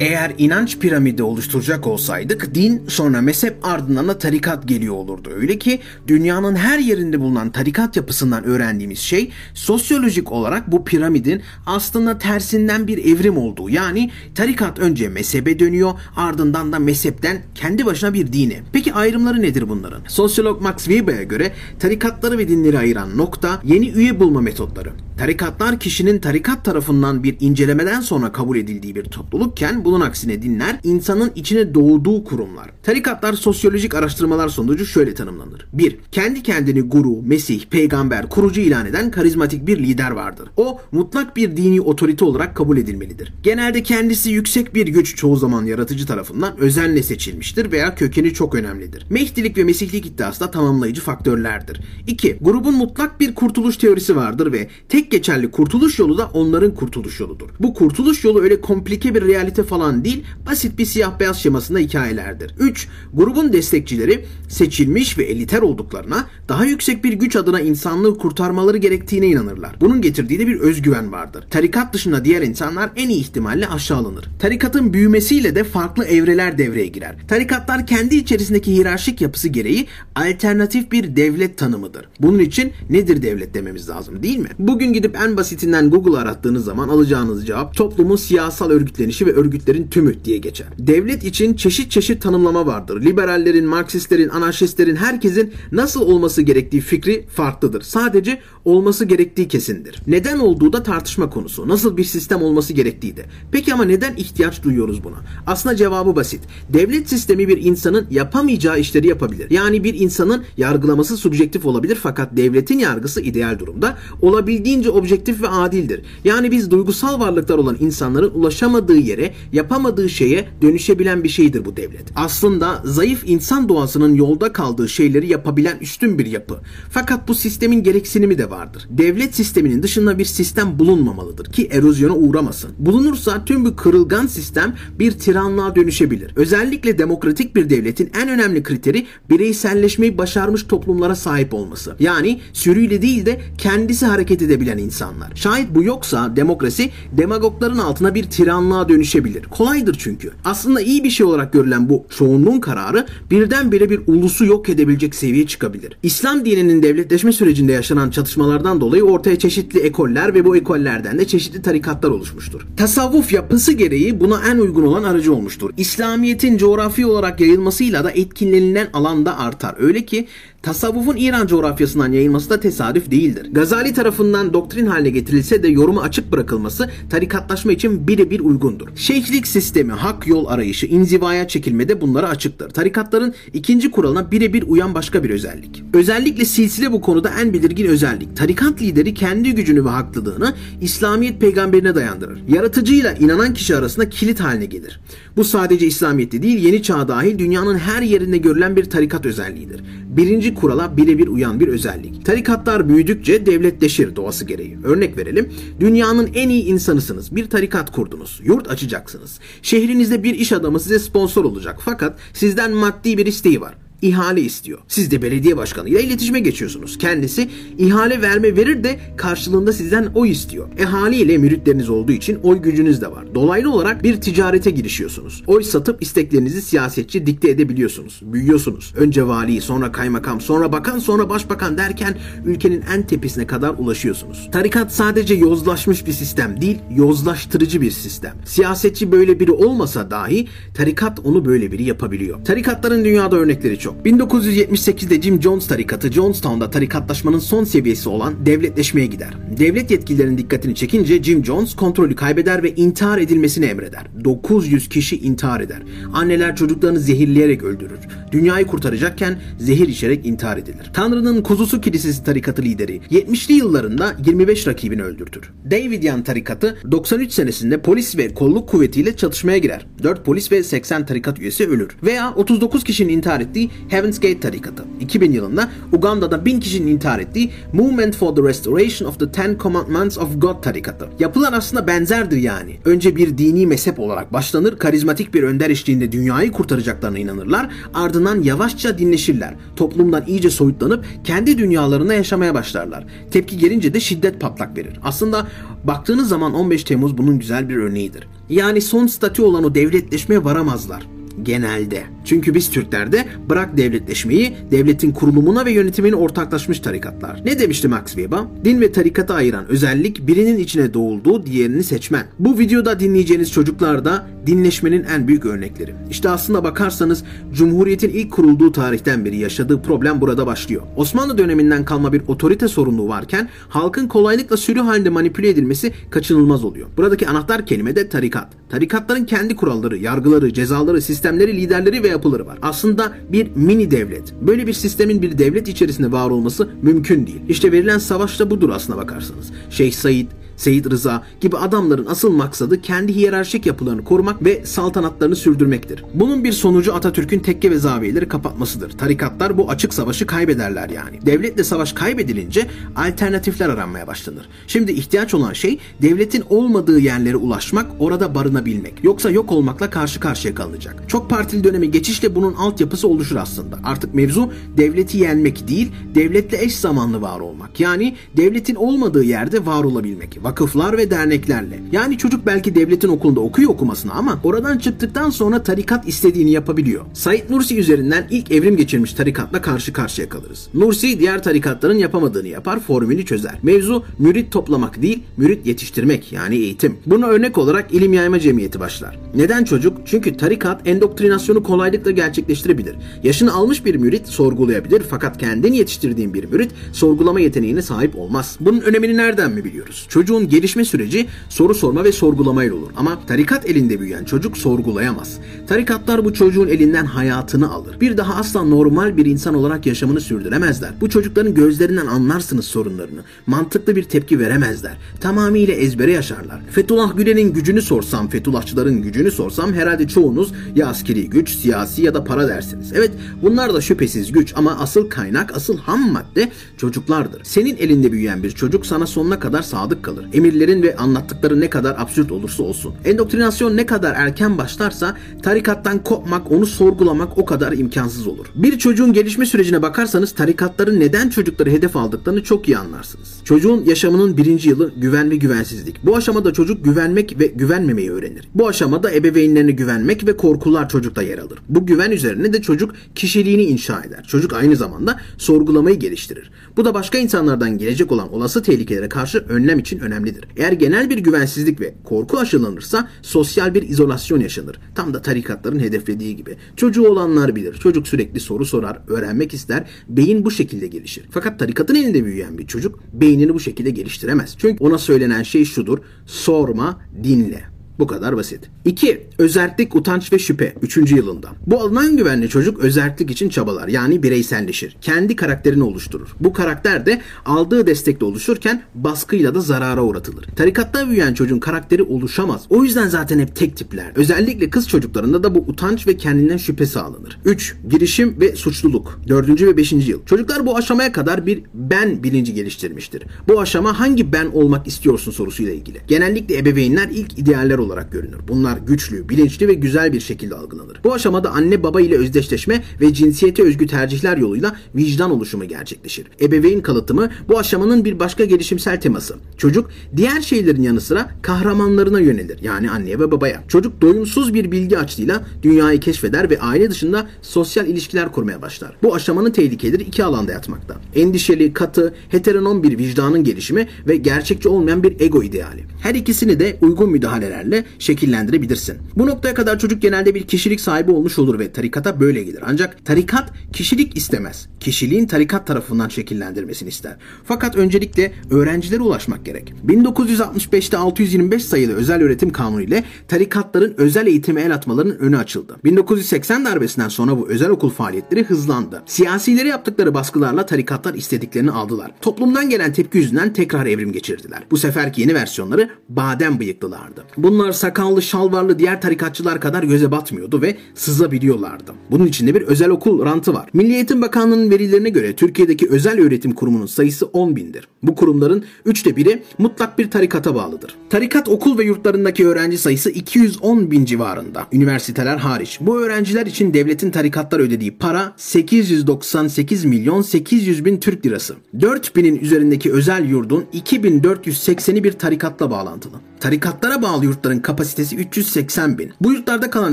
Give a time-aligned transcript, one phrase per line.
[0.00, 5.30] Eğer inanç piramidi oluşturacak olsaydık din sonra mezhep ardından da tarikat geliyor olurdu.
[5.36, 12.18] Öyle ki dünyanın her yerinde bulunan tarikat yapısından öğrendiğimiz şey sosyolojik olarak bu piramidin aslında
[12.18, 13.70] tersinden bir evrim olduğu.
[13.70, 18.60] Yani tarikat önce mezhebe dönüyor ardından da mezhepten kendi başına bir dine.
[18.72, 20.02] Peki ayrımları nedir bunların?
[20.08, 24.92] Sosyolog Max Weber'e göre tarikatları ve dinleri ayıran nokta yeni üye bulma metotları.
[25.20, 31.32] Tarikatlar kişinin tarikat tarafından bir incelemeden sonra kabul edildiği bir toplulukken bunun aksine dinler insanın
[31.34, 32.70] içine doğduğu kurumlar.
[32.82, 35.66] Tarikatlar sosyolojik araştırmalar sonucu şöyle tanımlanır.
[35.72, 35.98] 1.
[36.12, 40.48] Kendi kendini guru, mesih, peygamber, kurucu ilan eden karizmatik bir lider vardır.
[40.56, 43.32] O mutlak bir dini otorite olarak kabul edilmelidir.
[43.42, 49.06] Genelde kendisi yüksek bir güç çoğu zaman yaratıcı tarafından özenle seçilmiştir veya kökeni çok önemlidir.
[49.10, 51.80] Mehdilik ve mesihlik iddiası da tamamlayıcı faktörlerdir.
[52.06, 52.38] 2.
[52.40, 57.48] Grubun mutlak bir kurtuluş teorisi vardır ve tek geçerli kurtuluş yolu da onların kurtuluş yoludur.
[57.60, 62.54] Bu kurtuluş yolu öyle komplike bir realite falan değil, basit bir siyah beyaz şemasında hikayelerdir.
[62.58, 62.88] 3.
[63.14, 69.76] Grubun destekçileri seçilmiş ve eliter olduklarına, daha yüksek bir güç adına insanlığı kurtarmaları gerektiğine inanırlar.
[69.80, 71.44] Bunun getirdiği de bir özgüven vardır.
[71.50, 74.24] Tarikat dışında diğer insanlar en iyi ihtimalle aşağılanır.
[74.38, 77.16] Tarikatın büyümesiyle de farklı evreler devreye girer.
[77.28, 82.08] Tarikatlar kendi içerisindeki hiyerarşik yapısı gereği alternatif bir devlet tanımıdır.
[82.20, 84.48] Bunun için nedir devlet dememiz lazım değil mi?
[84.58, 90.24] Bugün gidip en basitinden Google arattığınız zaman alacağınız cevap toplumun siyasal örgütlenişi ve örgütlerin tümü
[90.24, 90.66] diye geçer.
[90.78, 93.02] Devlet için çeşit çeşit tanımlama vardır.
[93.04, 97.82] Liberallerin, Marksistlerin, anarşistlerin herkesin nasıl olması gerektiği fikri farklıdır.
[97.82, 100.02] Sadece olması gerektiği kesindir.
[100.06, 101.68] Neden olduğu da tartışma konusu.
[101.68, 103.24] Nasıl bir sistem olması gerektiği de.
[103.52, 105.16] Peki ama neden ihtiyaç duyuyoruz buna?
[105.46, 106.40] Aslında cevabı basit.
[106.68, 109.50] Devlet sistemi bir insanın yapamayacağı işleri yapabilir.
[109.50, 116.02] Yani bir insanın yargılaması subjektif olabilir fakat devletin yargısı ideal durumda olabildiğince objektif ve adildir.
[116.24, 122.04] Yani biz duygusal varlıklar olan insanların ulaşamadığı yere, yapamadığı şeye dönüşebilen bir şeydir bu devlet.
[122.14, 126.58] Aslında zayıf insan doğasının yolda kaldığı şeyleri yapabilen üstün bir yapı.
[126.90, 128.86] Fakat bu sistemin gereksinimi de vardır.
[128.90, 132.70] Devlet sisteminin dışında bir sistem bulunmamalıdır ki erozyona uğramasın.
[132.78, 136.32] Bulunursa tüm bu kırılgan sistem bir tiranlığa dönüşebilir.
[136.36, 141.96] Özellikle demokratik bir devletin en önemli kriteri bireyselleşmeyi başarmış toplumlara sahip olması.
[142.00, 145.32] Yani sürüyle değil de kendisi hareket edebilen insanlar.
[145.34, 149.44] Şayet bu yoksa demokrasi demagogların altına bir tiranlığa dönüşebilir.
[149.44, 150.30] Kolaydır çünkü.
[150.44, 155.46] Aslında iyi bir şey olarak görülen bu çoğunluğun kararı birdenbire bir ulusu yok edebilecek seviyeye
[155.46, 155.96] çıkabilir.
[156.02, 161.62] İslam dininin devletleşme sürecinde yaşanan çatışmalardan dolayı ortaya çeşitli ekoller ve bu ekollerden de çeşitli
[161.62, 162.66] tarikatlar oluşmuştur.
[162.76, 165.70] Tasavvuf yapısı gereği buna en uygun olan aracı olmuştur.
[165.76, 169.74] İslamiyet'in coğrafi olarak yayılmasıyla da etkinlenilen alanda artar.
[169.78, 170.26] Öyle ki
[170.62, 173.46] Tasavvufun İran coğrafyasından yayılması da tesadüf değildir.
[173.52, 178.88] Gazali tarafından doktrin haline getirilse de yorumu açık bırakılması tarikatlaşma için birebir uygundur.
[178.96, 182.70] Şeyhlik sistemi, hak yol arayışı, inzivaya çekilme de bunlara açıktır.
[182.70, 185.82] Tarikatların ikinci kuralına birebir uyan başka bir özellik.
[185.94, 188.36] Özellikle silsile bu konuda en belirgin özellik.
[188.36, 192.42] Tarikat lideri kendi gücünü ve haklılığını İslamiyet peygamberine dayandırır.
[192.48, 195.00] Yaratıcıyla inanan kişi arasında kilit haline gelir.
[195.36, 199.80] Bu sadece İslamiyet'te değil, yeni çağ dahil dünyanın her yerinde görülen bir tarikat özelliğidir.
[200.08, 202.26] Birinci kurala birebir uyan bir özellik.
[202.26, 204.78] Tarikatlar büyüdükçe devletleşir doğası gereği.
[204.84, 205.52] Örnek verelim.
[205.80, 207.36] Dünyanın en iyi insanısınız.
[207.36, 208.40] Bir tarikat kurdunuz.
[208.44, 209.40] Yurt açacaksınız.
[209.62, 211.76] Şehrinizde bir iş adamı size sponsor olacak.
[211.84, 214.78] Fakat sizden maddi bir isteği var ihale istiyor.
[214.88, 216.98] Siz de belediye başkanıyla iletişime geçiyorsunuz.
[216.98, 220.68] Kendisi ihale verme verir de karşılığında sizden oy istiyor.
[220.78, 223.34] E haliyle müritleriniz olduğu için oy gücünüz de var.
[223.34, 225.42] Dolaylı olarak bir ticarete girişiyorsunuz.
[225.46, 228.20] Oy satıp isteklerinizi siyasetçi dikte edebiliyorsunuz.
[228.22, 228.94] Büyüyorsunuz.
[228.96, 234.48] Önce vali, sonra kaymakam, sonra bakan, sonra başbakan derken ülkenin en tepesine kadar ulaşıyorsunuz.
[234.52, 238.34] Tarikat sadece yozlaşmış bir sistem değil, yozlaştırıcı bir sistem.
[238.44, 242.44] Siyasetçi böyle biri olmasa dahi tarikat onu böyle biri yapabiliyor.
[242.44, 244.06] Tarikatların dünyada örnekleri çok çok.
[244.06, 249.34] 1978'de Jim Jones tarikatı Jonestown'da tarikatlaşmanın son seviyesi olan devletleşmeye gider.
[249.58, 254.06] Devlet yetkililerinin dikkatini çekince Jim Jones kontrolü kaybeder ve intihar edilmesini emreder.
[254.24, 255.82] 900 kişi intihar eder.
[256.12, 257.98] Anneler çocuklarını zehirleyerek öldürür.
[258.32, 260.90] Dünyayı kurtaracakken zehir içerek intihar edilir.
[260.92, 265.50] Tanrı'nın kuzusu kilisesi tarikatı lideri 70'li yıllarında 25 rakibini öldürtür.
[265.70, 269.86] Davidian tarikatı 93 senesinde polis ve kolluk kuvvetiyle çatışmaya girer.
[270.02, 271.88] 4 polis ve 80 tarikat üyesi ölür.
[272.02, 274.84] Veya 39 kişinin intihar ettiği Heaven's Gate tarikatı.
[275.00, 280.18] 2000 yılında Uganda'da bin kişinin intihar ettiği Movement for the Restoration of the Ten Commandments
[280.18, 281.08] of God tarikatı.
[281.18, 282.76] Yapılar aslında benzerdir yani.
[282.84, 288.98] Önce bir dini mezhep olarak başlanır, karizmatik bir önder eşliğinde dünyayı kurtaracaklarına inanırlar, ardından yavaşça
[288.98, 289.54] dinleşirler.
[289.76, 293.06] Toplumdan iyice soyutlanıp kendi dünyalarında yaşamaya başlarlar.
[293.30, 295.00] Tepki gelince de şiddet patlak verir.
[295.02, 295.46] Aslında
[295.84, 298.28] baktığınız zaman 15 Temmuz bunun güzel bir örneğidir.
[298.48, 302.02] Yani son statü olan o devletleşmeye varamazlar genelde.
[302.24, 307.40] Çünkü biz Türklerde bırak devletleşmeyi, devletin kurulumuna ve yönetimine ortaklaşmış tarikatlar.
[307.44, 308.40] Ne demişti Max Weber?
[308.64, 312.26] Din ve tarikatı ayıran özellik birinin içine doğulduğu diğerini seçmen.
[312.38, 315.94] Bu videoda dinleyeceğiniz çocuklar da dinleşmenin en büyük örnekleri.
[316.10, 320.82] İşte aslında bakarsanız Cumhuriyet'in ilk kurulduğu tarihten beri yaşadığı problem burada başlıyor.
[320.96, 326.88] Osmanlı döneminden kalma bir otorite sorunluğu varken halkın kolaylıkla sürü halinde manipüle edilmesi kaçınılmaz oluyor.
[326.96, 328.59] Buradaki anahtar kelime de tarikat.
[328.70, 332.58] Tarikatların kendi kuralları, yargıları, cezaları, sistemleri, liderleri ve yapıları var.
[332.62, 334.34] Aslında bir mini devlet.
[334.40, 337.40] Böyle bir sistemin bir devlet içerisinde var olması mümkün değil.
[337.48, 339.52] İşte verilen savaş da budur aslına bakarsanız.
[339.70, 340.26] Şeyh Said,
[340.60, 346.04] Seyit Rıza gibi adamların asıl maksadı kendi hiyerarşik yapılarını korumak ve saltanatlarını sürdürmektir.
[346.14, 348.90] Bunun bir sonucu Atatürk'ün tekke ve zaviyeleri kapatmasıdır.
[348.90, 351.26] Tarikatlar bu açık savaşı kaybederler yani.
[351.26, 352.66] Devletle savaş kaybedilince
[352.96, 354.48] alternatifler aranmaya başlanır.
[354.66, 359.04] Şimdi ihtiyaç olan şey devletin olmadığı yerlere ulaşmak, orada barınabilmek.
[359.04, 361.02] Yoksa yok olmakla karşı karşıya kalınacak.
[361.08, 363.78] Çok partili dönemi geçişle bunun altyapısı oluşur aslında.
[363.84, 367.80] Artık mevzu devleti yenmek değil, devletle eş zamanlı var olmak.
[367.80, 371.80] Yani devletin olmadığı yerde var olabilmek vakıflar ve derneklerle.
[371.92, 377.04] Yani çocuk belki devletin okulunda okuyor okumasını ama oradan çıktıktan sonra tarikat istediğini yapabiliyor.
[377.12, 380.68] Said Nursi üzerinden ilk evrim geçirmiş tarikatla karşı karşıya kalırız.
[380.74, 383.54] Nursi diğer tarikatların yapamadığını yapar, formülü çözer.
[383.62, 386.96] Mevzu mürit toplamak değil, mürit yetiştirmek yani eğitim.
[387.06, 389.18] Buna örnek olarak ilim yayma cemiyeti başlar.
[389.34, 389.98] Neden çocuk?
[390.04, 392.96] Çünkü tarikat endoktrinasyonu kolaylıkla gerçekleştirebilir.
[393.22, 398.56] Yaşını almış bir mürit sorgulayabilir fakat kendini yetiştirdiğin bir mürit sorgulama yeteneğine sahip olmaz.
[398.60, 400.06] Bunun önemini nereden mi biliyoruz?
[400.08, 402.90] Çocuğun çocuğun gelişme süreci soru sorma ve sorgulamayla olur.
[402.96, 405.38] Ama tarikat elinde büyüyen çocuk sorgulayamaz.
[405.66, 408.00] Tarikatlar bu çocuğun elinden hayatını alır.
[408.00, 410.90] Bir daha asla normal bir insan olarak yaşamını sürdüremezler.
[411.00, 413.20] Bu çocukların gözlerinden anlarsınız sorunlarını.
[413.46, 414.96] Mantıklı bir tepki veremezler.
[415.20, 416.60] Tamamıyla ezbere yaşarlar.
[416.70, 422.24] Fethullah Gülen'in gücünü sorsam, Fethullahçıların gücünü sorsam herhalde çoğunuz ya askeri güç, siyasi ya da
[422.24, 422.92] para dersiniz.
[422.94, 423.10] Evet
[423.42, 427.44] bunlar da şüphesiz güç ama asıl kaynak, asıl ham madde çocuklardır.
[427.44, 431.94] Senin elinde büyüyen bir çocuk sana sonuna kadar sadık kalır emirlerin ve anlattıkları ne kadar
[431.98, 432.94] absürt olursa olsun.
[433.04, 438.46] Endoktrinasyon ne kadar erken başlarsa tarikattan kopmak, onu sorgulamak o kadar imkansız olur.
[438.54, 443.28] Bir çocuğun gelişme sürecine bakarsanız tarikatların neden çocukları hedef aldıklarını çok iyi anlarsınız.
[443.44, 446.06] Çocuğun yaşamının birinci yılı güven ve güvensizlik.
[446.06, 448.48] Bu aşamada çocuk güvenmek ve güvenmemeyi öğrenir.
[448.54, 451.58] Bu aşamada ebeveynlerine güvenmek ve korkular çocukta yer alır.
[451.68, 454.24] Bu güven üzerine de çocuk kişiliğini inşa eder.
[454.28, 456.50] Çocuk aynı zamanda sorgulamayı geliştirir.
[456.76, 460.44] Bu da başka insanlardan gelecek olan olası tehlikelere karşı önlem için önemli önemlidir.
[460.56, 464.80] Eğer genel bir güvensizlik ve korku aşılanırsa sosyal bir izolasyon yaşanır.
[464.94, 466.56] Tam da tarikatların hedeflediği gibi.
[466.76, 467.74] Çocuğu olanlar bilir.
[467.74, 469.90] Çocuk sürekli soru sorar, öğrenmek ister.
[470.08, 471.24] Beyin bu şekilde gelişir.
[471.30, 474.54] Fakat tarikatın elinde büyüyen bir çocuk beynini bu şekilde geliştiremez.
[474.58, 475.98] Çünkü ona söylenen şey şudur.
[476.26, 477.79] Sorma, dinle.
[478.00, 478.60] Bu kadar basit.
[478.84, 479.26] 2.
[479.38, 480.74] Özerklik, utanç ve şüphe.
[480.82, 480.96] 3.
[480.96, 481.48] yılında.
[481.66, 483.88] Bu alınan güvenli çocuk özerklik için çabalar.
[483.88, 484.96] Yani bireyselleşir.
[485.00, 486.28] Kendi karakterini oluşturur.
[486.40, 490.44] Bu karakter de aldığı destekle oluşurken baskıyla da zarara uğratılır.
[490.56, 492.62] Tarikatta büyüyen çocuğun karakteri oluşamaz.
[492.68, 494.12] O yüzden zaten hep tek tipler.
[494.14, 497.38] Özellikle kız çocuklarında da bu utanç ve kendinden şüphe sağlanır.
[497.44, 497.76] 3.
[497.90, 499.20] Girişim ve suçluluk.
[499.28, 499.62] 4.
[499.62, 499.92] ve 5.
[499.92, 500.24] yıl.
[500.26, 503.22] Çocuklar bu aşamaya kadar bir ben bilinci geliştirmiştir.
[503.48, 505.98] Bu aşama hangi ben olmak istiyorsun sorusuyla ilgili.
[506.08, 508.38] Genellikle ebeveynler ilk idealler olarak olarak görünür.
[508.48, 511.00] Bunlar güçlü, bilinçli ve güzel bir şekilde algılanır.
[511.04, 516.26] Bu aşamada anne baba ile özdeşleşme ve cinsiyete özgü tercihler yoluyla vicdan oluşumu gerçekleşir.
[516.40, 519.36] Ebeveyn kalıtımı bu aşamanın bir başka gelişimsel teması.
[519.56, 522.58] Çocuk diğer şeylerin yanı sıra kahramanlarına yönelir.
[522.62, 523.62] Yani anneye ve babaya.
[523.68, 528.96] Çocuk doyumsuz bir bilgi açlığıyla dünyayı keşfeder ve aile dışında sosyal ilişkiler kurmaya başlar.
[529.02, 530.96] Bu aşamanın tehlikeleri iki alanda yatmakta.
[531.14, 535.84] Endişeli, katı, heteronom bir vicdanın gelişimi ve gerçekçi olmayan bir ego ideali.
[536.02, 538.98] Her ikisini de uygun müdahalelerle şekillendirebilirsin.
[539.16, 542.60] Bu noktaya kadar çocuk genelde bir kişilik sahibi olmuş olur ve tarikata böyle gelir.
[542.66, 544.68] Ancak tarikat kişilik istemez.
[544.80, 547.16] Kişiliğin tarikat tarafından şekillendirmesini ister.
[547.44, 549.72] Fakat öncelikle öğrencilere ulaşmak gerek.
[549.86, 555.76] 1965'te 625 sayılı özel öğretim kanunu ile tarikatların özel eğitime el atmalarının önü açıldı.
[555.84, 559.02] 1980 darbesinden sonra bu özel okul faaliyetleri hızlandı.
[559.06, 562.10] Siyasileri yaptıkları baskılarla tarikatlar istediklerini aldılar.
[562.20, 564.62] Toplumdan gelen tepki yüzünden tekrar evrim geçirdiler.
[564.70, 567.24] Bu seferki yeni versiyonları badem bıyıklılardı.
[567.36, 571.92] Bunlar tarikatçılar sakallı şalvarlı diğer tarikatçılar kadar göze batmıyordu ve sızabiliyorlardı.
[572.10, 573.68] Bunun içinde bir özel okul rantı var.
[573.72, 577.88] Milli Eğitim Bakanlığı'nın verilerine göre Türkiye'deki özel öğretim kurumunun sayısı 10 bindir.
[578.02, 580.94] Bu kurumların üçte biri mutlak bir tarikata bağlıdır.
[581.10, 584.66] Tarikat okul ve yurtlarındaki öğrenci sayısı 210 bin civarında.
[584.72, 585.78] Üniversiteler hariç.
[585.80, 591.54] Bu öğrenciler için devletin tarikatlar ödediği para 898 milyon 800 bin Türk lirası.
[591.80, 596.16] 4 binin üzerindeki özel yurdun 2480'i bir tarikatla bağlantılı.
[596.40, 599.12] Tarikatlara bağlı yurtların kapasitesi 380 bin.
[599.20, 599.92] Bu yurtlarda kalan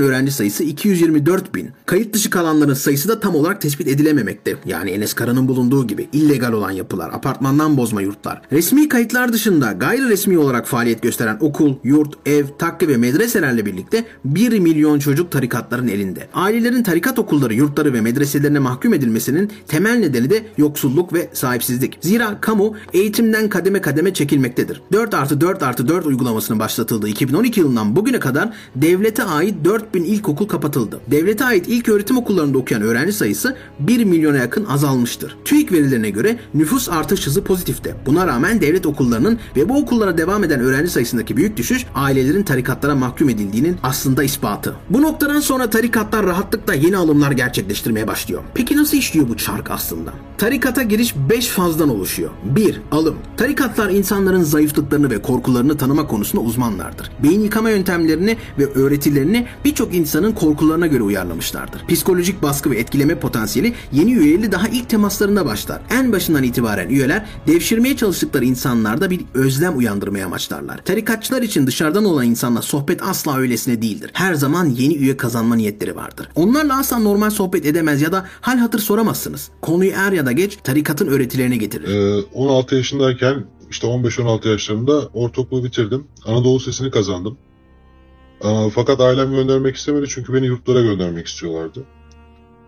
[0.00, 1.70] öğrenci sayısı 224 bin.
[1.86, 4.56] Kayıt dışı kalanların sayısı da tam olarak tespit edilememekte.
[4.66, 8.42] Yani Enes Kara'nın bulunduğu gibi illegal olan yapılar, apartmandan bozma yurtlar.
[8.52, 14.04] Resmi kayıtlar dışında gayri resmi olarak faaliyet gösteren okul, yurt, ev, takke ve medreselerle birlikte
[14.24, 16.28] 1 milyon çocuk tarikatların elinde.
[16.34, 21.98] Ailelerin tarikat okulları, yurtları ve medreselerine mahkum edilmesinin temel nedeni de yoksulluk ve sahipsizlik.
[22.00, 24.82] Zira kamu eğitimden kademe kademe çekilmektedir.
[24.92, 30.48] 4 artı 4 artı 4 uygulamasının başlatıldığı 2012 yılından bugüne kadar devlete ait 4000 ilkokul
[30.48, 31.00] kapatıldı.
[31.10, 35.36] Devlete ait ilk öğretim okullarında okuyan öğrenci sayısı 1 milyona yakın azalmıştır.
[35.44, 37.96] TÜİK verilerine göre nüfus artış hızı pozitifte.
[38.06, 42.94] Buna rağmen devlet okullarının ve bu okullara devam eden öğrenci sayısındaki büyük düşüş ailelerin tarikatlara
[42.94, 44.76] mahkum edildiğinin aslında ispatı.
[44.90, 48.42] Bu noktadan sonra tarikatlar rahatlıkla yeni alımlar gerçekleştirmeye başlıyor.
[48.54, 50.12] Peki nasıl işliyor bu çark aslında?
[50.38, 52.30] Tarikata giriş 5 fazdan oluşuyor.
[52.44, 52.80] 1.
[52.90, 53.16] Alım.
[53.36, 57.10] Tarikatlar insanların zayıflıklarını ve korkularını tanıma konusunda uzmanlardır.
[57.22, 61.86] Beyin yıkama yöntemlerini ve öğretilerini birçok insanın korkularına göre uyarlamışlardır.
[61.86, 65.80] Psikolojik baskı ve etkileme potansiyeli yeni üyeli daha ilk temaslarında başlar.
[65.90, 70.78] En başından itibaren üyeler devşirmeye çalıştıkları insanlarda bir özlem uyandırmaya amaçlarlar.
[70.78, 74.10] Tarikatçılar için dışarıdan olan insanla sohbet asla öylesine değildir.
[74.12, 76.28] Her zaman yeni üye kazanma niyetleri vardır.
[76.34, 79.50] Onlarla asla normal sohbet edemez ya da hal hatır soramazsınız.
[79.62, 81.88] Konuyu er ya da geç tarikatın öğretilerine getirir.
[81.88, 86.06] Ee, 16 yaşındayken işte 15-16 yaşlarında ortaokulu bitirdim.
[86.26, 87.38] Anadolu Sesi'ni kazandım.
[88.74, 91.84] Fakat ailem göndermek istemedi çünkü beni yurtlara göndermek istiyorlardı.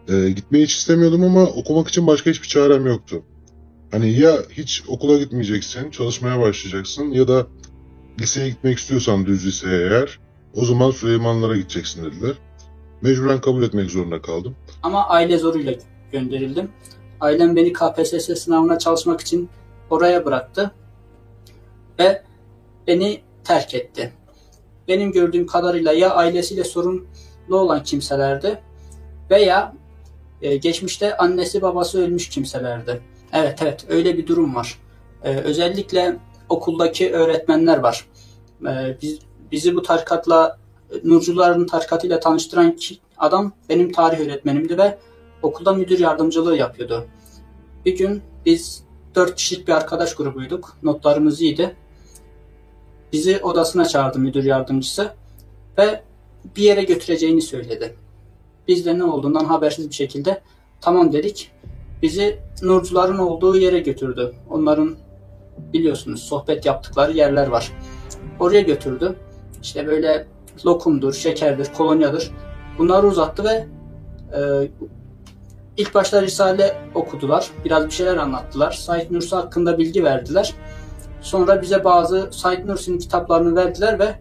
[0.08, 3.22] Ee, gitmeyi hiç istemiyordum ama okumak için başka hiçbir çarem yoktu.
[3.90, 7.46] Hani ya hiç okula gitmeyeceksin, çalışmaya başlayacaksın ya da
[8.20, 10.18] liseye gitmek istiyorsan düz liseye eğer
[10.54, 12.34] o zaman Süleymanlara gideceksin dediler.
[13.02, 14.56] Mecburen kabul etmek zorunda kaldım.
[14.82, 15.74] Ama aile zoruyla
[16.12, 16.68] gönderildim.
[17.20, 19.48] Ailem beni KPSS sınavına çalışmak için
[19.90, 20.70] oraya bıraktı
[22.00, 22.22] ve
[22.86, 24.12] beni terk etti.
[24.88, 28.62] Benim gördüğüm kadarıyla ya ailesiyle sorunlu olan kimselerdi
[29.30, 29.74] veya
[30.42, 33.00] e, geçmişte annesi babası ölmüş kimselerdi.
[33.32, 34.78] Evet evet öyle bir durum var.
[35.24, 36.16] E, özellikle
[36.48, 38.06] okuldaki öğretmenler var.
[38.66, 39.18] E, biz,
[39.52, 40.60] bizi bu tarikatla
[41.04, 42.76] Nurcuların tarikatıyla tanıştıran
[43.18, 44.98] adam benim tarih öğretmenimdi ve
[45.42, 47.06] okulda müdür yardımcılığı yapıyordu.
[47.86, 50.76] Bir gün biz dört kişilik bir arkadaş grubuyduk.
[50.82, 51.76] Notlarımız iyiydi.
[53.12, 55.10] Bizi odasına çağırdı müdür yardımcısı
[55.78, 56.02] ve
[56.56, 57.94] bir yere götüreceğini söyledi.
[58.68, 60.40] Biz de ne olduğundan habersiz bir şekilde
[60.80, 61.50] tamam dedik.
[62.02, 64.34] Bizi Nurcuların olduğu yere götürdü.
[64.50, 64.96] Onların
[65.72, 67.72] biliyorsunuz sohbet yaptıkları yerler var.
[68.40, 69.16] Oraya götürdü.
[69.62, 70.26] İşte böyle
[70.66, 72.30] lokumdur, şekerdir, kolonyadır.
[72.78, 73.66] Bunları uzattı ve
[74.38, 74.68] e,
[75.76, 77.50] ilk başta Risale okudular.
[77.64, 78.72] Biraz bir şeyler anlattılar.
[78.72, 80.54] Said Nursi hakkında bilgi verdiler.
[81.20, 84.14] Sonra bize bazı Said Nursi'nin kitaplarını verdiler ve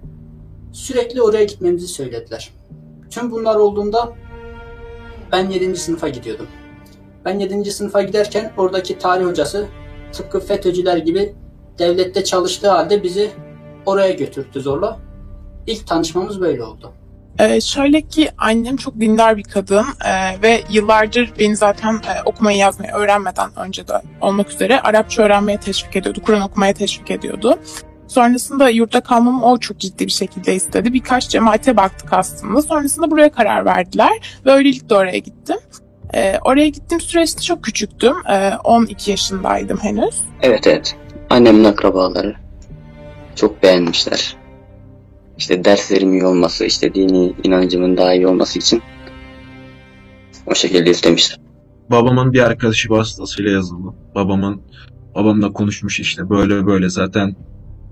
[0.72, 2.54] sürekli oraya gitmemizi söylediler.
[3.10, 4.14] Tüm bunlar olduğunda
[5.32, 5.76] ben 7.
[5.76, 6.48] sınıfa gidiyordum.
[7.26, 7.72] Ben 7.
[7.72, 9.68] sınıfa giderken oradaki tarih hocası
[10.14, 11.36] tıpkı FETÖ'cüler gibi
[11.80, 13.32] devlette çalıştığı halde bizi
[13.86, 15.00] oraya götürdü zorla.
[15.68, 16.94] İlk tanışmamız böyle oldu.
[17.40, 22.58] Ee, şöyle ki annem çok dindar bir kadın ee, ve yıllardır beni zaten e, okumayı
[22.58, 27.60] yazmayı öğrenmeden önce de olmak üzere Arapça öğrenmeye teşvik ediyordu, Kur'an okumaya teşvik ediyordu.
[28.08, 30.94] Sonrasında yurtta kalmamı o çok ciddi bir şekilde istedi.
[30.94, 32.62] Birkaç cemaate baktık aslında.
[32.62, 35.58] Sonrasında buraya karar verdiler ve öylelikle oraya gittim.
[36.14, 38.16] Ee, oraya gittiğim süreçte çok küçüktüm.
[38.32, 40.22] Ee, 12 yaşındaydım henüz.
[40.42, 40.96] Evet evet.
[41.30, 42.36] Annemin akrabaları
[43.36, 44.39] çok beğenmişler.
[45.40, 48.82] İşte derslerim iyi olması, işte dini inancımın daha iyi olması için
[50.46, 51.40] o şekilde istemişler.
[51.92, 53.94] Babamın bir arkadaşı vasıtasıyla yazıldı.
[54.16, 54.62] Babamın
[55.16, 57.36] babamla konuşmuş işte böyle böyle zaten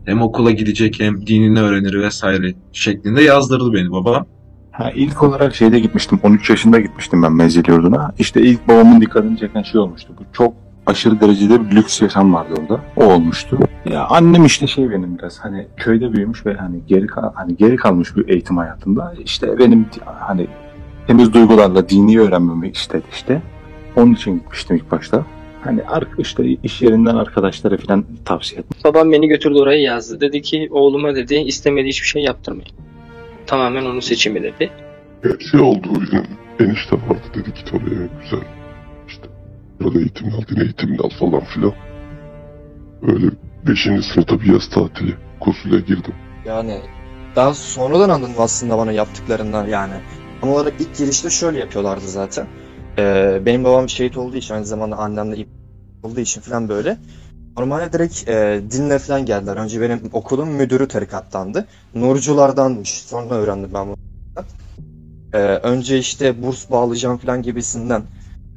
[0.06, 4.26] hem okula gidecek hem dinini öğrenir vesaire şeklinde yazdırdı beni baba.
[4.72, 6.20] Ha, ilk olarak şeyde gitmiştim.
[6.24, 8.14] 13 yaşında gitmiştim ben menzil yurduna.
[8.20, 10.14] İşte ilk babamın dikkatini çeken şey olmuştu.
[10.20, 10.54] Bu çok
[10.88, 12.82] aşırı derecede bir lüks yaşam vardı orada.
[12.96, 13.60] O olmuştu.
[13.92, 18.16] Ya annem işte şey benim biraz hani köyde büyümüş ve hani geri hani geri kalmış
[18.16, 19.14] bir eğitim hayatında.
[19.26, 20.48] İşte benim hani
[21.08, 23.42] temiz duygularla dini öğrenmemi istedi işte.
[23.96, 25.26] Onun için gitmiştim ilk başta.
[25.64, 25.82] Hani
[26.18, 28.80] işte iş yerinden arkadaşlara falan tavsiye ettim.
[28.84, 30.22] Babam beni götürdü oraya yazdı.
[30.22, 32.72] Dedi ki oğluma dedi istemediği hiçbir şey yaptırmayın.
[33.46, 34.70] tamamen onun seçimi dedi.
[35.52, 36.24] Şey oldu bizim
[36.60, 38.57] enişte vardı dedi git oraya güzel.
[39.78, 41.74] İşte burada eğitim al, din eğitimini al falan filan.
[43.02, 43.28] Öyle
[43.68, 43.82] 5.
[43.82, 46.14] sınıfta bir yaz tatili kursuyla girdim.
[46.46, 46.82] Yani
[47.36, 49.94] daha sonradan anladım aslında bana yaptıklarından yani.
[50.42, 52.48] Tam olarak ilk girişte şöyle yapıyorlardı zaten.
[52.98, 55.46] Ee, benim babam şehit olduğu için aynı zamanda annem de
[56.04, 56.98] olduğu için falan böyle.
[57.58, 59.56] Normalde direkt e, dinle falan geldiler.
[59.58, 61.68] Önce benim okulun müdürü tarikattandı.
[61.96, 62.90] Nurculardanmış.
[62.90, 63.96] Sonra öğrendim ben bunu.
[65.34, 68.04] Ee, önce işte burs bağlayacağım falan gibisinden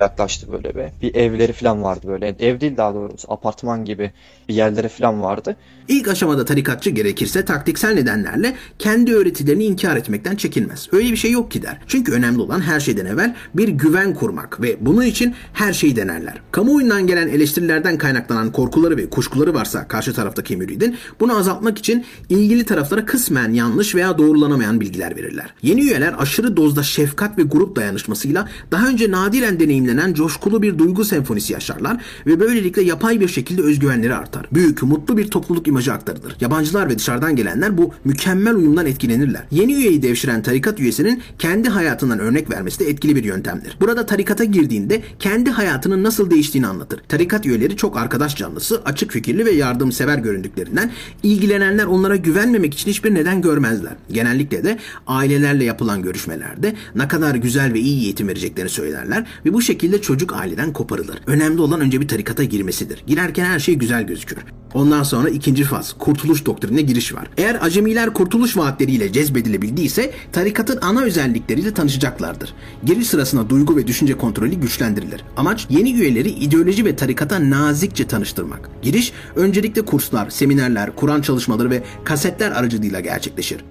[0.01, 0.93] yaklaştı böyle be.
[1.03, 2.37] Bir evleri falan vardı böyle.
[2.41, 4.13] Ev değil daha doğrusu apartman gibi
[4.49, 5.57] bir yerleri falan vardı.
[5.89, 10.89] İlk aşamada tarikatçı gerekirse taktiksel nedenlerle kendi öğretilerini inkar etmekten çekinmez.
[10.93, 11.79] Öyle bir şey yok ki der.
[11.87, 16.41] Çünkü önemli olan her şeyden evvel bir güven kurmak ve bunun için her şeyi denerler.
[16.51, 22.65] Kamuoyundan gelen eleştirilerden kaynaklanan korkuları ve kuşkuları varsa karşı taraftaki müridin bunu azaltmak için ilgili
[22.65, 25.55] taraflara kısmen yanlış veya doğrulanamayan bilgiler verirler.
[25.63, 31.05] Yeni üyeler aşırı dozda şefkat ve grup dayanışmasıyla daha önce nadiren deneyimlenen coşkulu bir duygu
[31.05, 34.47] senfonisi yaşarlar ve böylelikle yapay bir şekilde özgüvenleri artar.
[34.53, 36.37] Büyük, mutlu bir topluluk imajı aktarılır.
[36.41, 39.43] Yabancılar ve dışarıdan gelenler bu mükemmel uyumdan etkilenirler.
[39.51, 43.77] Yeni üyeyi devşiren tarikat üyesinin kendi hayatından örnek vermesi de etkili bir yöntemdir.
[43.81, 47.01] Burada tarikata girdiğinde kendi hayatının nasıl değiştiğini anlatır.
[47.09, 50.91] Tarikat üyeleri çok arkadaş canlısı, açık fikirli ve yardımsever göründüklerinden
[51.23, 53.93] ilgilenenler onlara güvenmemek için hiçbir neden görmezler.
[54.13, 59.63] Genellikle de ailelerle yapılan görüşmelerde ne kadar güzel ve iyi eğitim vereceklerini söylerler ve bu
[59.63, 61.19] şekilde çocuk aileden koparılır.
[61.27, 63.05] Önemli olan önce bir tarikata girmesidir.
[63.07, 64.39] Girerken her şey güzel gözükür.
[64.75, 67.29] Ondan sonra ikinci faz, kurtuluş doktrinine giriş var.
[67.37, 72.55] Eğer acemiler kurtuluş vaatleriyle cezbedilebildiyse tarikatın ana özellikleriyle tanışacaklardır.
[72.85, 75.25] Giriş sırasında duygu ve düşünce kontrolü güçlendirilir.
[75.37, 78.71] Amaç yeni üyeleri ideoloji ve tarikata nazikçe tanıştırmak.
[78.83, 83.65] Giriş öncelikle kurslar, seminerler, Kur'an çalışmaları ve kasetler aracılığıyla gerçekleşir.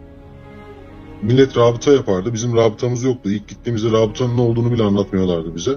[1.22, 2.34] Millet rabıta yapardı.
[2.34, 3.32] Bizim rabıtamız yoktu.
[3.32, 5.72] İlk gittiğimizde rabıtanın ne olduğunu bile anlatmıyorlardı bize.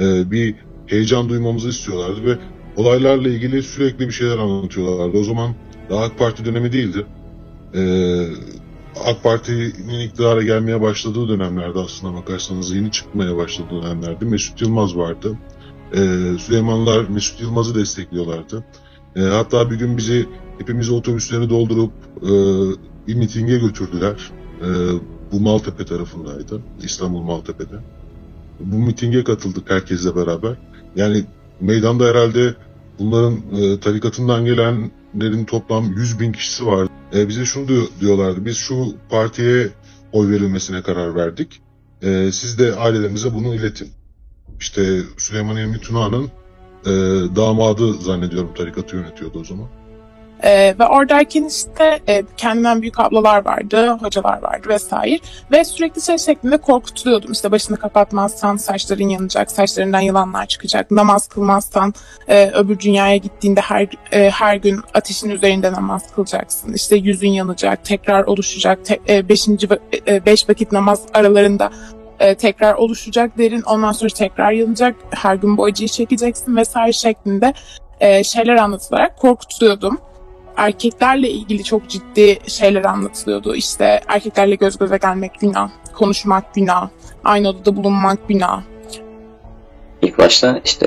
[0.00, 0.54] Ee, bir
[0.86, 2.38] heyecan duymamızı istiyorlardı ve
[2.76, 5.18] olaylarla ilgili sürekli bir şeyler anlatıyorlardı.
[5.18, 5.54] O zaman
[5.90, 7.06] daha AK Parti dönemi değildi.
[7.74, 8.26] Ee,
[9.06, 15.38] AK Parti'nin iktidara gelmeye başladığı dönemlerde aslında bakarsanız yeni çıkmaya başladığı dönemlerde Mesut Yılmaz vardı.
[15.92, 15.98] Ee,
[16.38, 18.64] Süleymanlar Mesut Yılmaz'ı destekliyorlardı.
[19.16, 20.26] Ee, hatta bir gün bizi
[20.58, 22.30] hepimizi otobüsleri doldurup e,
[23.06, 24.30] bir mitinge götürdüler.
[24.60, 24.66] Ee,
[25.32, 26.60] bu Maltepe tarafındaydı.
[26.82, 27.76] İstanbul Maltepe'de.
[28.64, 30.56] Bu mitinge katıldık herkesle beraber.
[30.96, 31.24] Yani
[31.60, 32.54] meydanda herhalde
[32.98, 36.88] bunların e, tarikatından gelenlerin toplam 100 bin kişisi var.
[37.14, 38.44] E, bize şunu diyor, diyorlardı.
[38.44, 39.68] Biz şu partiye
[40.12, 41.62] oy verilmesine karar verdik.
[42.02, 43.88] E, siz de ailelerinize bunu iletin.
[44.60, 46.30] İşte Süleyman Hilmi Tuna'nın
[46.86, 46.90] e,
[47.36, 49.68] damadı zannediyorum tarikatı yönetiyordu o zaman.
[50.44, 55.18] Ee, ve oradayken işte e, kendinden büyük ablalar vardı, hocalar vardı vesaire.
[55.52, 57.32] Ve sürekli şey şeklinde korkutuluyordum.
[57.32, 60.90] İşte başını kapatmazsan saçların yanacak, saçlarından yılanlar çıkacak.
[60.90, 61.94] Namaz kılmazsan
[62.28, 66.72] e, öbür dünyaya gittiğinde her e, her gün ateşin üzerinde namaz kılacaksın.
[66.72, 68.84] İşte yüzün yanacak, tekrar oluşacak.
[68.84, 69.68] Te, e, beşinci,
[70.06, 71.70] e, beş vakit namaz aralarında
[72.20, 73.62] e, tekrar oluşacak derin.
[73.62, 74.96] Ondan sonra tekrar yanacak.
[75.10, 77.54] Her gün bu acıyı çekeceksin vesaire şeklinde
[78.00, 79.98] e, şeyler anlatılarak korkutuluyordum
[80.56, 83.54] erkeklerle ilgili çok ciddi şeyler anlatılıyordu.
[83.54, 86.88] İşte erkeklerle göz göze gelmek günah, konuşmak günah,
[87.24, 88.62] aynı odada bulunmak günah.
[90.02, 90.86] İlk başta işte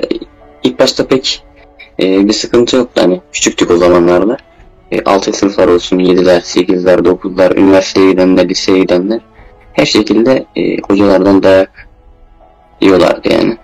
[0.62, 1.44] ilk başta pek
[2.00, 4.36] e, bir sıkıntı yoktu hani küçüktük o zamanlarda.
[4.90, 9.20] E, 6 sınıflar olsun 7'ler, 8'ler, 9'lar, üniversiteye gidenler, liseye gidenler
[9.72, 11.88] her şekilde e, hocalardan dayak
[12.80, 13.56] yiyorlardı yani.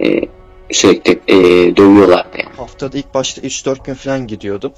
[0.00, 0.20] E,
[0.70, 1.36] sürekli e,
[1.76, 2.56] dövüyorlardı yani.
[2.56, 4.72] Haftada ilk başta 3-4 gün falan gidiyordum.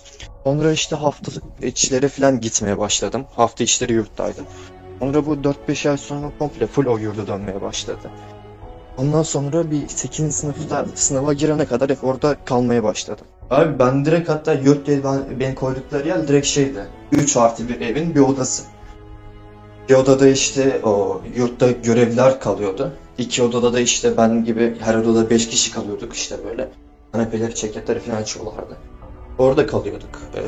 [0.44, 3.24] Sonra işte hafta içleri falan gitmeye başladım.
[3.36, 4.44] Hafta içleri yurttaydım.
[4.98, 5.34] Sonra bu
[5.68, 8.10] 4-5 ay sonra komple full o yurda dönmeye başladı.
[8.98, 10.34] Ondan sonra bir 8.
[10.34, 13.26] sınıfta sınava girene kadar hep orada kalmaya başladım.
[13.50, 16.86] Abi ben direkt hatta yurt diye ben, beni koydukları yer direkt şeydi.
[17.12, 18.62] 3 artı bir evin bir odası.
[19.88, 22.92] Bir odada işte o yurtta görevliler kalıyordu.
[23.20, 26.70] İki odada da işte ben gibi her odada 5 kişi kalıyorduk işte böyle.
[27.12, 28.76] Kanepeleri, çeketleri falan açıyorlardı.
[29.38, 30.20] Orada kalıyorduk.
[30.34, 30.40] Ee,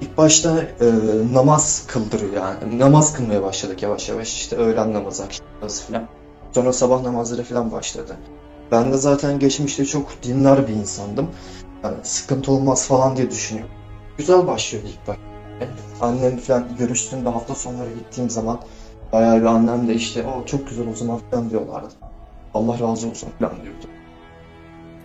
[0.00, 0.86] ilk başta e,
[1.32, 2.78] namaz kıldırıyor yani.
[2.78, 4.34] Namaz kılmaya başladık yavaş yavaş.
[4.34, 6.08] İşte öğlen namazı, akşam namazı falan.
[6.54, 8.16] Sonra sabah namazları falan başladı.
[8.72, 11.30] Ben de zaten geçmişte çok dinler bir insandım.
[11.84, 13.74] Yani sıkıntı olmaz falan diye düşünüyorum.
[14.18, 15.22] Güzel başlıyordu ilk başta.
[16.00, 18.60] Annem falan görüştüğümde hafta sonları gittiğim zaman
[19.12, 21.94] bayağı bir annem de işte o çok güzel o zaman falan diyorlardı.
[22.54, 23.99] Allah razı olsun falan diyordu.